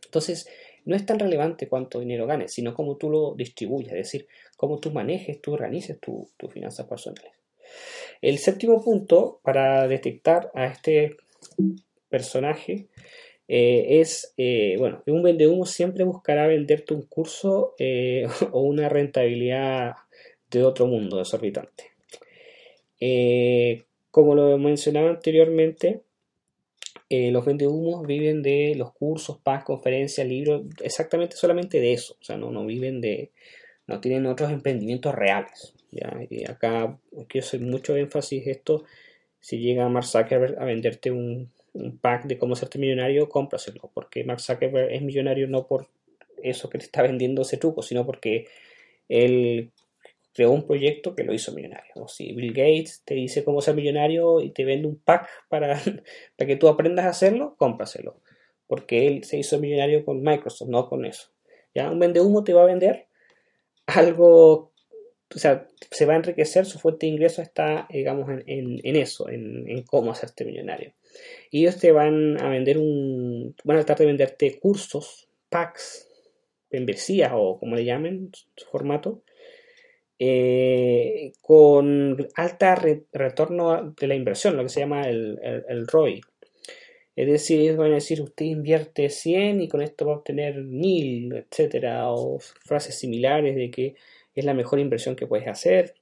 [0.05, 0.47] Entonces,
[0.85, 4.79] no es tan relevante cuánto dinero ganes, sino cómo tú lo distribuyes, es decir, cómo
[4.79, 7.31] tú manejes, tú organices tus finanzas personales.
[8.21, 11.17] El séptimo punto para detectar a este
[12.09, 12.87] personaje
[13.47, 19.95] eh, es, eh, bueno, un vendehumo siempre buscará venderte un curso eh, o una rentabilidad
[20.49, 21.91] de otro mundo desorbitante.
[24.09, 26.01] como lo mencionaba anteriormente,
[27.13, 32.15] eh, los vendehumos viven de los cursos, paz, conferencias, libros, exactamente solamente de eso.
[32.21, 33.31] O sea, no, no viven de,
[33.85, 35.73] no tienen otros emprendimientos reales.
[35.91, 36.97] Y acá
[37.27, 38.85] quiero hacer mucho énfasis esto.
[39.41, 43.91] Si llega Mark Zuckerberg a venderte un, un pack de cómo hacerte millonario, cómpraselo.
[43.93, 45.87] Porque Mark Zuckerberg es millonario no por
[46.41, 48.47] eso que te está vendiendo ese truco, sino porque
[49.09, 49.71] él
[50.33, 51.91] creó un proyecto que lo hizo millonario.
[51.95, 55.79] O si Bill Gates te dice cómo ser millonario y te vende un pack para,
[56.37, 58.21] para que tú aprendas a hacerlo, cómpraselo.
[58.67, 61.29] Porque él se hizo millonario con Microsoft, no con eso.
[61.73, 61.89] ¿Ya?
[61.89, 63.07] Un vende humo te va a vender
[63.85, 64.71] algo,
[65.33, 69.69] o sea, se va a enriquecer, su fuente de ingreso está, digamos, en, eso, en,
[69.69, 70.93] en, cómo hacerte millonario.
[71.49, 76.07] Y ellos te van a vender un, van a tratar de venderte cursos, packs,
[76.69, 79.23] membresías o como le llamen, su formato,
[80.23, 86.21] eh, con alta retorno de la inversión, lo que se llama el, ROI.
[87.15, 91.33] Es decir, van a decir, usted invierte 100 y con esto va a obtener 1000,
[91.33, 93.95] etcétera, o frases similares de que
[94.35, 95.95] es la mejor inversión que puedes hacer,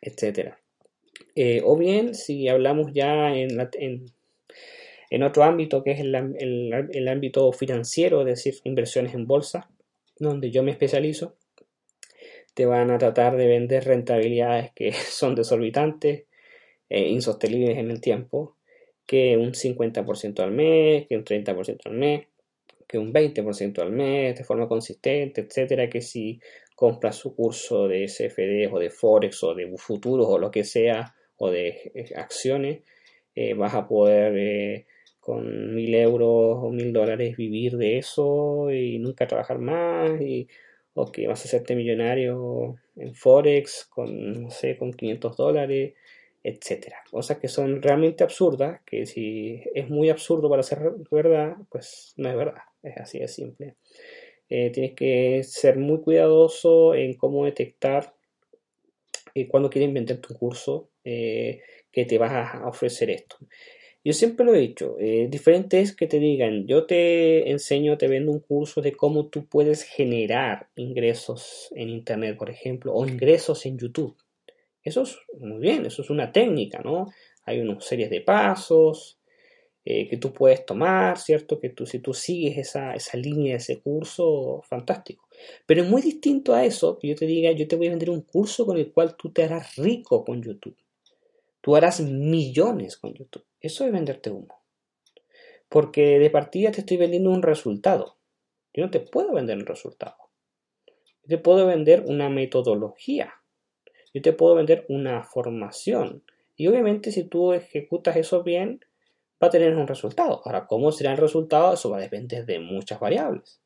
[0.00, 0.60] etcétera.
[1.34, 3.58] Eh, o bien, si hablamos ya en,
[5.10, 9.68] en, otro ámbito, que es el, el, ámbito financiero, es decir, inversiones en bolsa,
[10.20, 11.34] donde yo me especializo,
[12.60, 16.26] te van a tratar de vender rentabilidades que son desorbitantes,
[16.90, 18.58] e insostenibles en el tiempo,
[19.06, 22.26] que un 50% al mes, que un 30% al mes,
[22.86, 26.38] que un 20% al mes de forma consistente, etcétera, que si
[26.76, 31.14] compras su curso de CFD o de Forex o de futuros o lo que sea,
[31.38, 32.80] o de eh, acciones,
[33.34, 34.86] eh, vas a poder eh,
[35.18, 40.46] con mil euros o mil dólares vivir de eso y nunca trabajar más y
[40.94, 45.94] o que vas a hacerte millonario en Forex con, no sé, con 500 dólares,
[46.42, 46.98] etcétera.
[47.10, 52.28] Cosas que son realmente absurdas, que si es muy absurdo para ser verdad, pues no
[52.28, 53.76] es verdad, es así de simple.
[54.48, 58.14] tienes que ser muy cuidadoso en cómo detectar
[59.48, 63.36] cuando quieren vender tu curso eh, que te vas a ofrecer esto.
[64.02, 68.08] Yo siempre lo he dicho, eh, diferente es que te digan, yo te enseño, te
[68.08, 73.66] vendo un curso de cómo tú puedes generar ingresos en Internet, por ejemplo, o ingresos
[73.66, 74.16] en YouTube.
[74.82, 77.08] Eso es muy bien, eso es una técnica, ¿no?
[77.44, 79.18] Hay una serie de pasos
[79.84, 81.60] eh, que tú puedes tomar, ¿cierto?
[81.60, 85.28] Que tú, si tú sigues esa, esa línea, ese curso, fantástico.
[85.66, 88.08] Pero es muy distinto a eso que yo te diga, yo te voy a vender
[88.08, 90.76] un curso con el cual tú te harás rico con YouTube.
[91.60, 93.44] Tú harás millones con YouTube.
[93.60, 94.62] Eso es venderte humo.
[95.68, 98.16] Porque de partida te estoy vendiendo un resultado.
[98.72, 100.16] Yo no te puedo vender un resultado.
[101.22, 103.34] Yo te puedo vender una metodología.
[104.14, 106.24] Yo te puedo vender una formación.
[106.56, 108.80] Y obviamente si tú ejecutas eso bien,
[109.42, 110.42] va a tener un resultado.
[110.44, 111.74] Ahora, ¿cómo será el resultado?
[111.74, 113.60] Eso va a depender de muchas variables.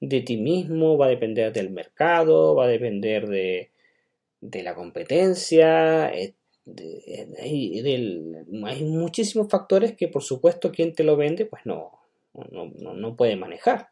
[0.00, 3.70] De ti mismo, va a depender del mercado, va a depender de,
[4.40, 6.41] de la competencia, etc
[7.40, 12.02] hay muchísimos factores que por supuesto quien te lo vende pues no,
[12.34, 13.88] no, puede manejar.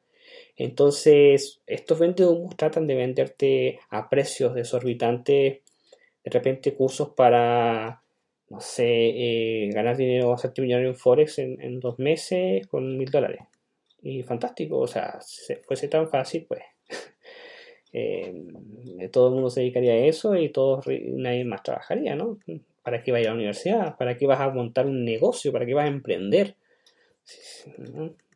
[0.57, 5.61] Entonces estos vendehumos tratan de venderte a precios desorbitantes,
[6.25, 8.03] de repente cursos para,
[8.49, 13.41] no sé, eh, ganar dinero hacerte millonario en Forex en, dos meses con mil dólares.
[14.03, 16.63] Y fantástico, o sea, si fuese tan fácil, pues
[17.93, 22.39] eh, todo el mundo se dedicaría a eso y todos, nadie más trabajaría, ¿no?
[22.83, 23.97] ¿Para qué vas a ir a la universidad?
[23.97, 25.53] ¿Para qué vas a montar un negocio?
[25.53, 26.55] ¿Para qué vas a emprender?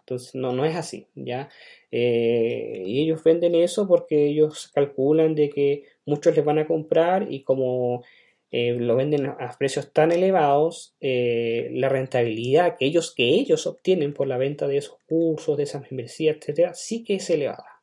[0.01, 1.49] Entonces, no, no es así, ¿ya?
[1.91, 7.33] Eh, y ellos venden eso porque ellos calculan de que muchos les van a comprar
[7.33, 8.05] y como
[8.51, 14.27] eh, lo venden a precios tan elevados, la rentabilidad que ellos, que ellos obtienen por
[14.27, 17.74] la venta de esos cursos, de esas membresías, etcétera, sí que es elevada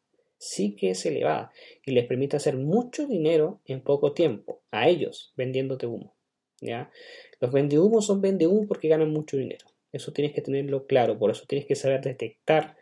[0.42, 1.52] sí que es elevada
[1.86, 6.16] y les permite hacer mucho dinero en poco tiempo a ellos vendiéndote humo.
[6.60, 6.90] ¿ya?
[7.40, 9.68] Los vendehumos son vendehumos porque ganan mucho dinero.
[9.92, 12.76] Eso tienes que tenerlo claro, por eso tienes que saber detectar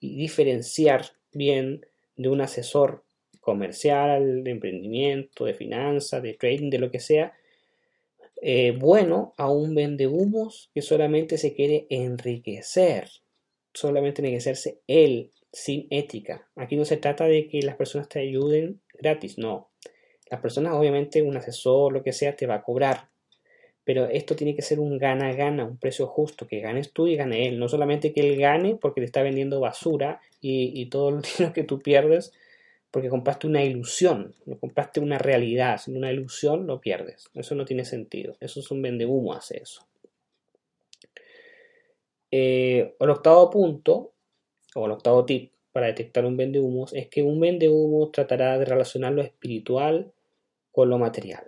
[0.00, 3.04] y diferenciar bien de un asesor
[3.40, 7.34] comercial, de emprendimiento, de finanzas, de trading, de lo que sea,
[8.42, 13.08] eh, bueno a un vendehumos que solamente se quiere enriquecer,
[13.72, 16.48] solamente enriquecerse él sin ética.
[16.56, 19.70] Aquí no se trata de que las personas te ayuden gratis, no.
[20.30, 23.08] Las personas, obviamente, un asesor, lo que sea, te va a cobrar.
[23.84, 27.46] Pero esto tiene que ser un gana-gana, un precio justo, que ganes tú y gane
[27.46, 27.58] él.
[27.58, 31.62] No solamente que él gane porque te está vendiendo basura y, todo el dinero que
[31.62, 32.32] tú pierdes
[32.90, 37.28] porque compraste una ilusión, no compraste una realidad, sino una ilusión lo pierdes.
[37.34, 38.36] Eso no tiene sentido.
[38.40, 39.86] Eso es un vende humo, hace eso.
[42.30, 44.12] Eh, el octavo punto
[44.76, 49.12] o el octavo tip para detectar un vendehumos es que un vendehumos tratará de relacionar
[49.12, 50.12] lo espiritual
[50.72, 51.44] con lo material.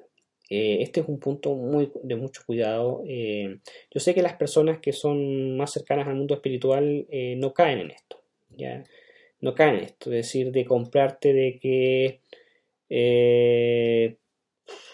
[0.51, 1.55] Eh, este es un punto
[2.03, 3.03] de mucho cuidado.
[3.07, 3.59] Eh,
[3.91, 7.81] yo sé que las personas que son más cercanas al mundo espiritual eh, no caen
[7.81, 8.23] en esto.
[8.57, 8.85] ¿ya?
[9.41, 10.11] No caen en esto.
[10.11, 12.21] Es decir, de comprarte de que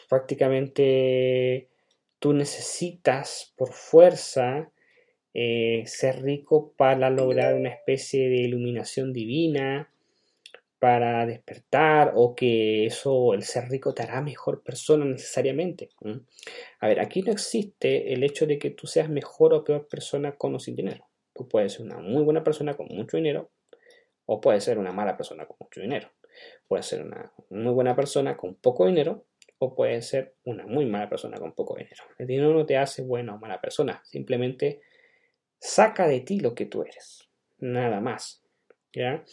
[0.09, 1.69] prácticamente
[2.19, 4.71] tú necesitas por fuerza
[5.35, 9.91] eh, ser rico para lograr una especie de iluminación divina,
[10.79, 15.89] para despertar o que eso, el ser rico te hará mejor persona necesariamente.
[16.79, 20.37] A ver, aquí no existe el hecho de que tú seas mejor o peor persona
[20.37, 21.07] con o sin dinero.
[21.35, 23.51] Tú puedes ser una muy buena persona con mucho dinero
[24.27, 26.11] o puedes ser una mala persona con mucho dinero.
[26.69, 29.25] Puede ser una muy buena persona con poco dinero
[29.59, 32.05] o puede ser una muy mala persona con poco dinero.
[32.19, 34.83] El dinero no te hace buena o mala persona, simplemente
[35.61, 37.29] saca de ti lo que tú eres,
[37.59, 38.45] nada más.
[38.93, 39.25] ¿ya?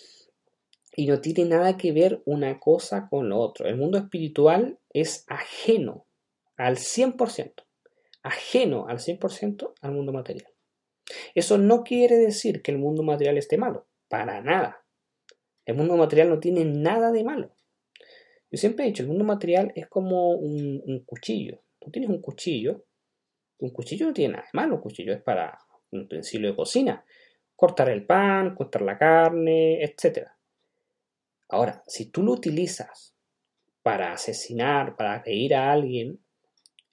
[0.96, 3.68] Y no tiene nada que ver una cosa con lo otro.
[3.68, 6.06] El mundo espiritual es ajeno
[6.58, 7.64] al 100%,
[8.24, 10.52] ajeno al 100% al mundo material.
[11.34, 14.86] Eso no quiere decir que el mundo material esté malo, para nada.
[15.66, 17.56] El mundo material no tiene nada de malo.
[18.50, 21.62] Yo siempre he dicho, el mundo material es como un, cuchillo.
[21.80, 22.86] Tú tienes un cuchillo,
[23.60, 25.58] un cuchillo no tiene nada de malo, un cuchillo es para
[25.92, 27.06] un utensilio de cocina,
[27.56, 30.28] cortar el pan, cortar la carne, etc.
[31.50, 33.16] Ahora, si tú lo utilizas
[33.84, 36.20] para asesinar, para agredir a alguien,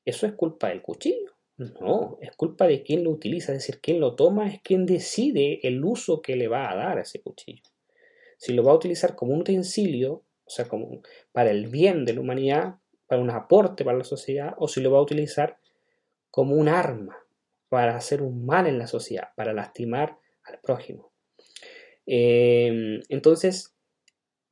[0.04, 1.32] ¿eso es culpa del cuchillo?
[1.56, 5.58] No, es culpa de quien lo utiliza, es decir, quien lo toma es quien decide
[5.66, 7.64] el uso que le va a dar a ese cuchillo.
[8.36, 12.14] Si lo va a utilizar como un utensilio, o sea, como para el bien de
[12.14, 12.76] la humanidad,
[13.08, 15.58] para un aporte para la sociedad, o si lo va a utilizar
[16.30, 17.18] como un arma
[17.68, 21.12] para hacer un mal en la sociedad, para lastimar al prójimo.
[22.06, 23.74] Eh, entonces,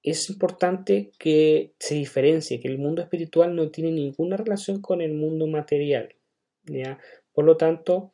[0.02, 5.14] es importante que se diferencie que el mundo espiritual no tiene ninguna relación con el
[5.14, 6.14] mundo material.
[7.32, 8.12] Por lo tanto,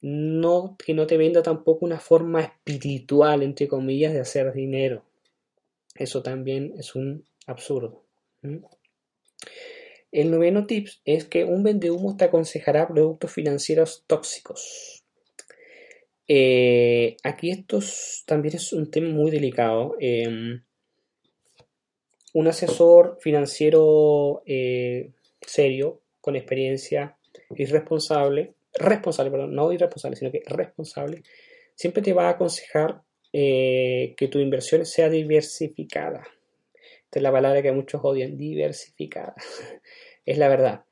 [0.00, 5.04] no, que no te venda tampoco una forma espiritual, entre comillas, de hacer dinero.
[5.94, 8.04] Eso también es un absurdo.
[10.10, 15.04] El noveno tips es que un vendehumo te aconsejará productos financieros tóxicos.
[16.26, 17.80] Eh, aquí esto
[18.26, 19.96] también es un tema muy delicado.
[19.98, 20.62] Em,
[22.34, 27.18] un asesor financiero eh, serio, con experiencia,
[27.56, 31.22] irresponsable, responsable, perdón, no irresponsable, sino que responsable,
[31.74, 33.02] siempre te va a aconsejar
[33.32, 36.26] eh, que tu inversión sea diversificada.
[37.08, 39.34] Esta es la palabra que muchos odian, diversificada.
[40.26, 40.84] es la verdad.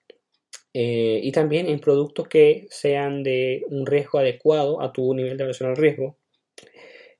[0.72, 5.44] Eh, y también en productos que sean de un riesgo adecuado a tu nivel de
[5.44, 6.16] aversión al riesgo.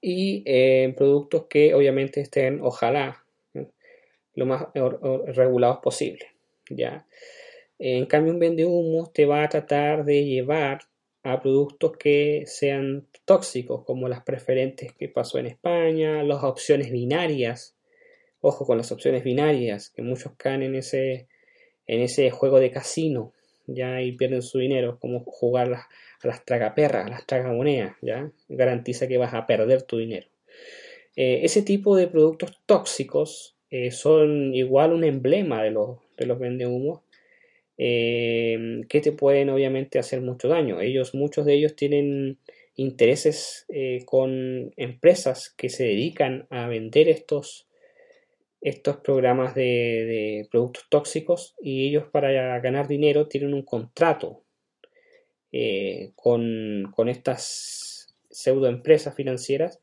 [0.01, 3.23] Y eh, en productos que obviamente estén, ojalá,
[4.35, 4.69] lo más
[5.27, 6.29] regulados posible.
[6.71, 7.07] ¿ya?
[7.79, 10.81] En cambio, un vende humo te va a tratar de llevar
[11.23, 17.76] a productos que sean tóxicos, como las preferentes que pasó en España, las opciones binarias.
[18.49, 21.27] Ojo con las opciones binarias, que muchos caen en ese,
[21.89, 23.33] en ese juego de casino,
[23.67, 29.09] ya y pierden su dinero, como jugar a las tragaperras, a las tragamonedas, ya garantiza
[29.09, 30.29] que vas a perder tu dinero.
[31.17, 36.39] Eh, ese tipo de productos tóxicos eh, son igual un emblema de los, de los
[36.39, 37.01] vendehumos
[37.79, 40.81] eh, que te pueden obviamente hacer mucho daño.
[40.81, 42.39] Ellos, muchos de ellos tienen
[42.77, 43.67] intereses
[44.05, 47.67] con empresas que se dedican a vender estos,
[48.67, 54.43] estos programas de, productos tóxicos y ellos para ganar dinero tienen un contrato
[55.53, 59.81] eh, con, con, estas pseudoempresas financieras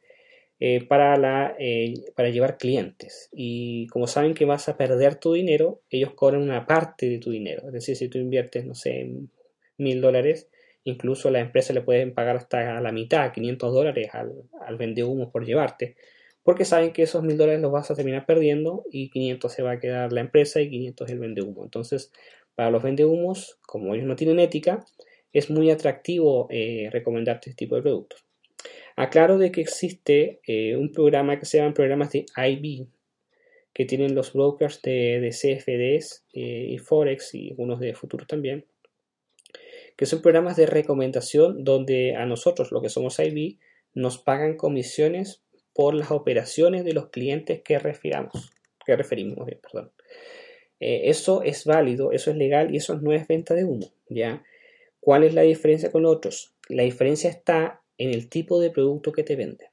[0.60, 3.30] eh, para, la, eh, para llevar clientes.
[3.32, 7.32] Y como saben que vas a perder tu dinero, ellos cobran una parte de tu
[7.32, 7.68] dinero.
[7.68, 9.10] Es decir, si tú inviertes, no sé,
[9.78, 10.50] mil dólares,
[10.84, 15.32] incluso a la empresa le pueden pagar hasta la mitad, 500 dólares al, al humo
[15.32, 15.96] por llevarte.
[16.44, 19.72] Porque saben que esos mil dólares los vas a terminar perdiendo y 500 se va
[19.72, 22.12] a quedar la empresa y 500 el humo Entonces,
[22.56, 24.86] para los vendehumos, como ellos no tienen ética,
[25.32, 28.26] es muy atractivo eh, recomendarte este tipo de productos.
[28.96, 32.88] Aclaro de que existe eh, un programa que se llama programas de IB,
[33.74, 38.66] que tienen los brokers de, CFDs eh, y Forex y algunos de futuro también,
[39.98, 43.58] que son programas de recomendación donde a nosotros, lo que somos IB,
[43.96, 45.43] nos pagan comisiones
[45.74, 48.52] por las operaciones de los clientes que refiramos,
[48.86, 49.92] que referimos, perdón.
[50.80, 54.44] Eh, eso es válido, eso es legal y eso no es venta de humo, ¿ya?
[55.00, 56.54] ¿Cuál es la diferencia con otros?
[56.70, 59.68] La diferencia está en el tipo de producto que te venden.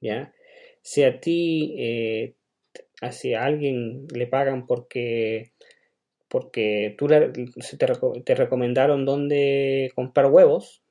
[0.00, 0.34] ¿Ya?
[0.82, 2.34] Si a ti, eh,
[3.00, 5.52] a alguien le pagan porque,
[6.28, 10.82] porque tú te, recomendaron dónde comprar huevos,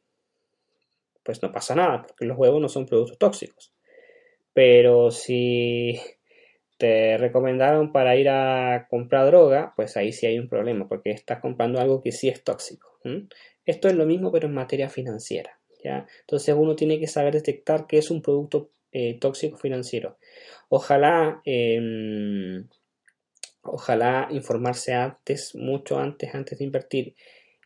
[1.22, 3.75] pues no pasa nada, porque los huevos no son productos tóxicos.
[4.56, 6.00] Pero si
[6.78, 11.42] te recomendaron para ir a comprar droga, pues ahí sí hay un problema, porque estás
[11.42, 12.98] comprando algo que sí es tóxico.
[13.66, 15.60] Esto es lo mismo, pero en materia financiera.
[16.22, 20.18] Entonces uno tiene que saber detectar qué es un producto eh, tóxico financiero.
[20.70, 22.68] Ojalá, em,
[23.62, 27.16] ojalá informarse antes, mucho antes, antes de invertir.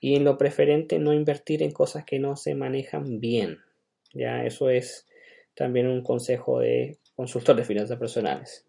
[0.01, 3.59] Y en lo preferente no invertir en cosas que no se manejan bien.
[4.13, 5.05] Ya, eso es
[5.59, 8.65] también un consejo de consultor de finanzas personales.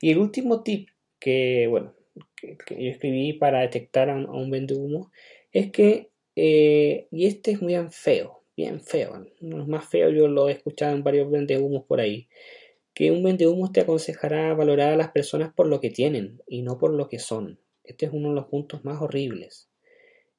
[0.00, 0.88] Y el último tip
[1.20, 1.94] que, bueno,
[2.34, 5.12] que, yo escribí para detectar a un, a vende humo
[5.52, 10.26] es que, eh, y este es muy feo, bien feo, uno es más feo, yo
[10.26, 12.26] lo he escuchado en varios vende humos por ahí,
[12.92, 16.62] que un vende humos te aconsejará valorar a las personas por lo que tienen y
[16.62, 17.60] no por lo que son.
[17.84, 19.70] Este es uno de los puntos más horribles.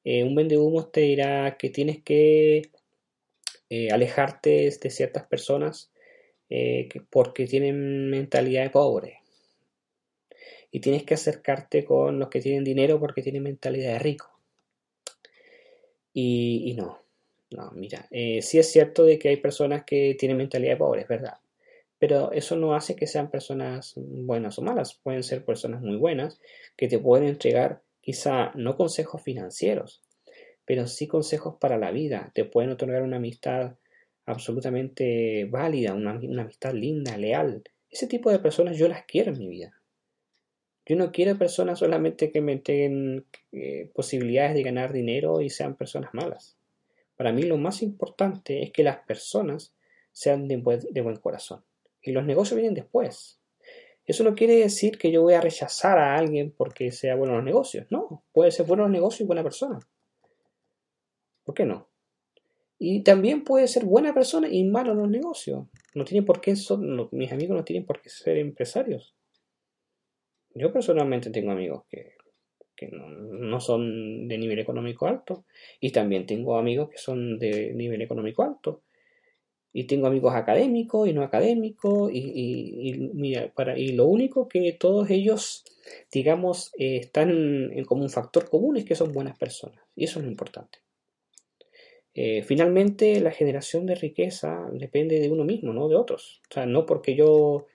[0.04, 2.72] Eh, un vende humos te dirá que tienes que
[3.70, 5.92] eh, alejarte de ciertas personas
[7.10, 9.20] porque tienen mentalidad de pobre
[10.72, 14.32] y tienes que acercarte con los que tienen dinero porque tienen mentalidad de rico.
[16.14, 17.00] Y, no,
[17.52, 21.08] no, mira, eh, sí es cierto de que hay personas que tienen mentalidad de pobres,
[21.08, 21.38] ¿verdad?
[22.00, 24.96] Pero eso no hace que sean personas buenas o malas.
[24.96, 26.40] Pueden ser personas muy buenas
[26.76, 30.02] que te pueden entregar quizá no consejos financieros,
[30.68, 32.30] pero sí consejos para la vida.
[32.36, 33.78] Te pueden otorgar una amistad
[34.26, 37.64] absolutamente válida, una, amistad linda, leal.
[37.90, 39.82] Ese tipo de personas yo las quiero en mi vida.
[40.86, 45.76] Yo no quiero personas solamente que me entreguen eh, posibilidades de ganar dinero y sean
[45.76, 46.58] personas malas.
[47.16, 49.74] Para mí lo más importante es que las personas
[50.12, 51.64] sean de buen, corazón.
[52.02, 53.40] Y los negocios vienen después.
[54.06, 57.38] Eso no quiere decir que yo voy a rechazar a alguien porque sea bueno en
[57.38, 57.88] los negocios.
[57.90, 59.80] No, puede ser bueno en los negocios y buena persona.
[61.48, 61.88] ¿Por qué no?
[62.78, 65.66] Y también puede ser buena persona y malo en los negocios.
[65.96, 66.56] No tiene por qué,
[67.12, 69.16] mis amigos no tienen por qué ser empresarios.
[70.54, 72.18] Yo personalmente tengo amigos que,
[72.92, 75.46] no, son de nivel económico alto
[75.80, 78.84] y también tengo amigos que son de nivel económico alto.
[79.72, 85.10] Y tengo amigos académicos y no académicos y, mira, para, y lo único que todos
[85.10, 85.64] ellos,
[86.12, 89.80] digamos, eh, están en, como un factor común es que son buenas personas.
[89.96, 90.80] Y eso es lo importante.
[92.20, 96.42] Eh, finalmente, la generación de riqueza depende de uno mismo, no de otros.
[96.50, 97.68] O sea, no porque yo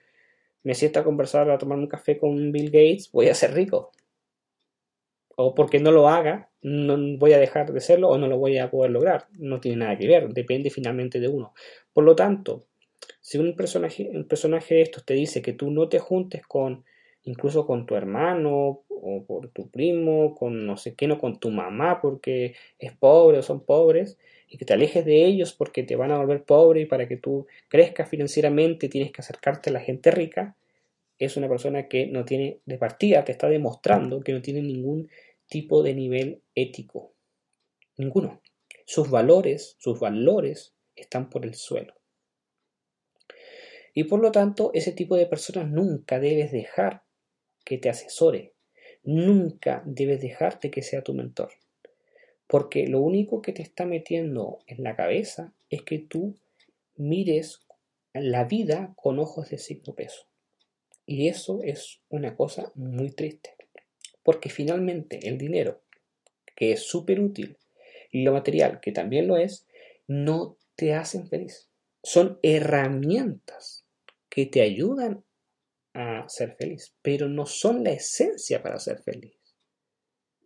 [0.63, 3.91] me siento a conversar, a tomar un café con Bill Gates, voy a ser rico.
[5.37, 8.57] O porque no lo haga, no voy a dejar de serlo o no lo voy
[8.57, 9.27] a poder lograr.
[9.39, 11.53] No tiene nada que ver, depende finalmente de uno.
[11.93, 12.65] Por lo tanto,
[13.21, 16.83] si un personaje, un personaje de estos te dice que tú no te juntes con,
[17.23, 21.49] incluso con tu hermano o por tu primo, con no sé qué, no con tu
[21.49, 24.17] mamá porque es pobre o son pobres,
[24.47, 27.17] y que te alejes de ellos porque te van a volver pobre y para que
[27.17, 30.55] tú crezcas financieramente tienes que acercarte a la gente rica,
[31.17, 35.09] es una persona que no tiene de partida, te está demostrando que no tiene ningún
[35.47, 37.13] tipo de nivel ético.
[37.97, 38.41] Ninguno.
[38.85, 41.93] Sus valores, sus valores están por el suelo.
[43.93, 47.02] Y por lo tanto, ese tipo de personas nunca debes dejar
[47.63, 48.53] que te asesore.
[49.03, 51.51] Nunca debes dejarte que sea tu mentor.
[52.47, 56.35] Porque lo único que te está metiendo en la cabeza es que tú
[56.95, 57.65] mires
[58.13, 60.27] la vida con ojos de signo peso.
[61.05, 63.55] Y eso es una cosa muy triste.
[64.23, 65.81] Porque finalmente el dinero,
[66.55, 67.57] que es súper útil,
[68.11, 69.65] y lo material, que también lo es,
[70.07, 71.69] no te hacen feliz.
[72.03, 73.85] Son herramientas
[74.29, 75.23] que te ayudan
[75.93, 79.37] a ser feliz, pero no son la esencia para ser feliz.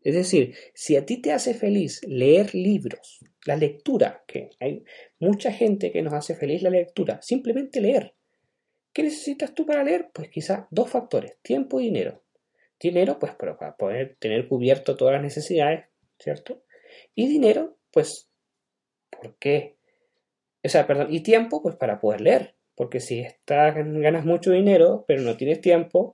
[0.04, 4.84] Es decir, si a ti te hace feliz leer libros, la lectura, que hay
[5.20, 8.16] mucha gente que nos hace feliz la lectura, simplemente leer.
[8.94, 10.10] ¿Qué necesitas tú para leer?
[10.14, 12.24] Pues quizá dos factores, tiempo y dinero.
[12.80, 15.86] Dinero, pues para poder tener cubierto todas las necesidades,
[16.20, 16.64] ¿cierto?
[17.14, 18.30] Y dinero, pues,
[19.10, 19.78] ¿por qué?
[20.64, 22.57] O sea, perdón, y tiempo, pues para poder leer.
[22.78, 26.14] Porque si ganas mucho dinero, pero no tienes tiempo,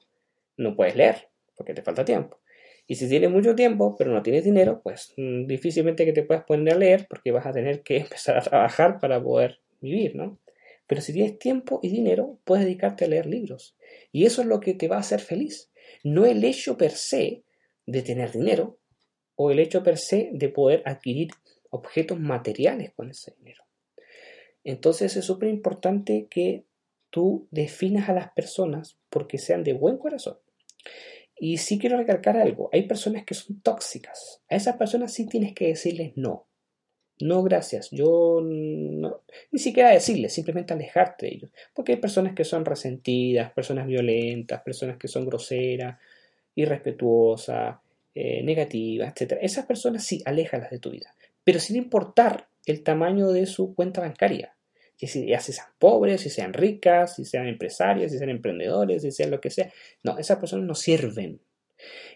[0.55, 2.39] no puedes leer, porque te falta tiempo.
[2.87, 6.45] Y si tienes mucho tiempo, pero no tienes dinero, pues mm, difícilmente que te puedas
[6.45, 10.39] poner a leer porque vas a tener que empezar a trabajar para poder vivir, ¿no?
[10.87, 13.75] Pero si tienes tiempo y dinero, puedes dedicarte a leer libros.
[14.13, 15.69] Y eso es lo que te va a hacer feliz.
[16.05, 17.43] No el hecho per se
[17.85, 18.79] de tener dinero
[19.35, 21.31] o el hecho per se de poder adquirir
[21.71, 23.65] objetos materiales con ese dinero.
[24.63, 26.65] Entonces es súper importante que
[27.09, 30.37] tú definas a las personas porque sean de buen corazón.
[31.37, 34.41] Y sí quiero recalcar algo, hay personas que son tóxicas.
[34.49, 36.47] A esas personas sí tienes que decirles no.
[37.19, 37.89] No, gracias.
[37.91, 41.51] Yo no, ni siquiera decirles, simplemente alejarte de ellos.
[41.73, 45.99] Porque hay personas que son resentidas, personas violentas, personas que son groseras,
[46.55, 47.77] irrespetuosas,
[48.15, 49.37] eh, negativas, etc.
[49.41, 51.15] Esas personas sí, aléjalas de tu vida.
[51.43, 54.53] Pero sin importar el tamaño de su cuenta bancaria
[55.07, 59.31] ya si sean pobres, si sean ricas, si sean empresarias, si sean emprendedores, si sean
[59.31, 59.71] lo que sea.
[60.03, 61.41] No, esas personas no sirven.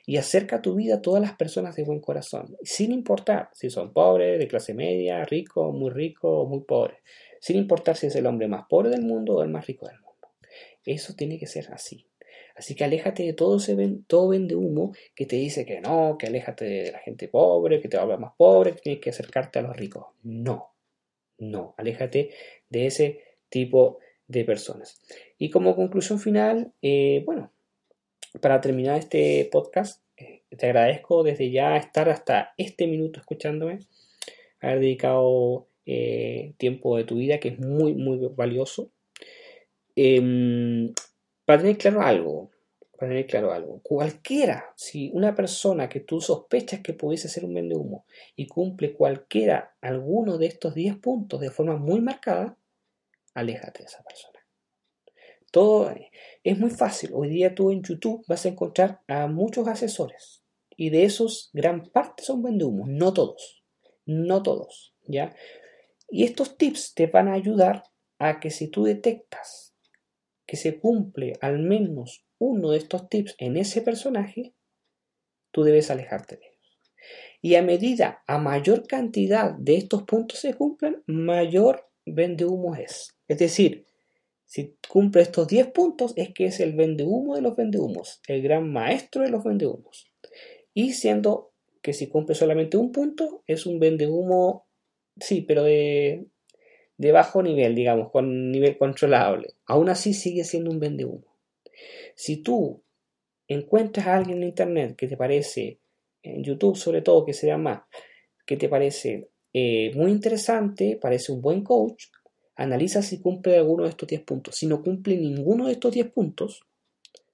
[0.06, 3.92] Y acerca tu vida a todas las personas de buen corazón, sin importar si son
[3.92, 7.02] pobres, de clase media, rico, muy rico o muy pobre,
[7.42, 10.00] sin importar si es el hombre más pobre del mundo o el más rico del
[10.00, 10.30] mundo.
[10.86, 12.07] Eso tiene que ser así.
[12.58, 13.76] Así que aléjate de todo ese
[14.08, 17.88] todo vende humo que te dice que no, que aléjate de la gente pobre, que
[17.88, 20.08] te va a volver más pobre, que tienes que acercarte a los ricos.
[20.24, 20.74] No,
[21.38, 22.32] no, aléjate
[22.70, 25.00] de ese tipo de personas.
[25.38, 27.52] Y como conclusión final, eh, bueno,
[28.42, 33.80] para terminar este podcast, eh, te agradezco desde ya estar hasta este minuto escuchándome,
[34.60, 38.90] haber dedicado eh, tiempo de tu vida que es muy, muy valioso.
[39.96, 40.92] Em,
[41.48, 42.52] para tener claro algo,
[42.98, 47.54] para tener claro algo, cualquiera, si una persona que tú sospechas que pudiese ser un
[47.54, 52.58] vende humo y cumple cualquiera, alguno de estos 10 puntos de forma muy marcada,
[53.34, 54.46] aléjate de esa persona.
[55.50, 55.96] Todo
[56.44, 57.12] es muy fácil.
[57.14, 60.44] Hoy día tú en YouTube vas a encontrar a muchos asesores
[60.76, 63.64] y de esos gran parte son vendehumos, no todos,
[64.06, 65.34] no todos, ¿ya?
[66.10, 67.84] Y estos tips te van a ayudar
[68.20, 69.77] a que si tú detectas
[70.48, 74.54] que se cumple al menos uno de estos tips en ese personaje,
[75.52, 76.58] tú debes alejarte de ellos.
[77.42, 83.16] Y a medida, a mayor cantidad de estos puntos se cumplan, mayor vende humo es.
[83.28, 83.86] Es decir,
[84.46, 88.22] si cumple estos 10 puntos, es que es el vende humo de los vende humos,
[88.28, 90.10] el gran maestro de los vende humos.
[90.74, 94.68] Y siendo que si cumple solamente un punto, es un vende humo,
[95.20, 96.28] sí, pero de,
[96.98, 99.54] de bajo nivel, digamos, con nivel controlable.
[99.66, 101.36] Aún así sigue siendo un vende humo.
[102.16, 102.82] Si tú
[103.48, 105.80] encuentras a alguien en internet que te parece,
[106.24, 107.88] en YouTube sobre todo, que se llama,
[108.46, 112.06] que te parece eh, muy interesante, parece un buen coach,
[112.56, 114.56] analiza si cumple alguno de estos 10 puntos.
[114.56, 116.64] Si no cumple ninguno de estos 10 puntos,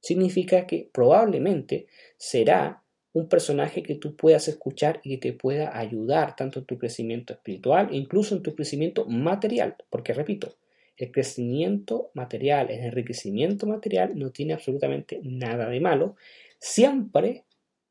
[0.02, 1.88] significa que probablemente
[2.18, 2.83] será
[3.14, 7.34] un personaje que tú puedas escuchar y que te pueda ayudar tanto en tu crecimiento
[7.34, 9.76] espiritual e incluso en tu crecimiento material.
[9.90, 10.56] Porque repito,
[10.98, 16.16] el crecimiento material, el enriquecimiento material no tiene absolutamente nada de malo,
[16.60, 17.44] siempre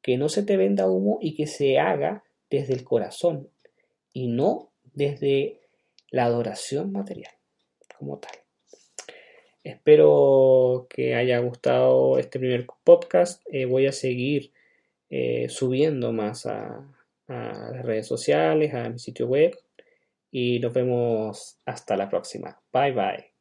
[0.03, 3.49] que no se te venda humo y que se haga desde el corazón
[4.13, 5.61] y no desde
[6.11, 7.33] la adoración material
[7.97, 8.33] como tal.
[9.65, 13.41] Espero que haya gustado este primer podcast.
[13.47, 14.51] Eh, voy a seguir
[15.13, 16.89] eh, subiendo más a,
[17.29, 17.35] a
[17.75, 19.55] las redes sociales, a mi sitio web
[20.31, 22.59] y nos vemos hasta la próxima.
[22.73, 23.32] Bye bye.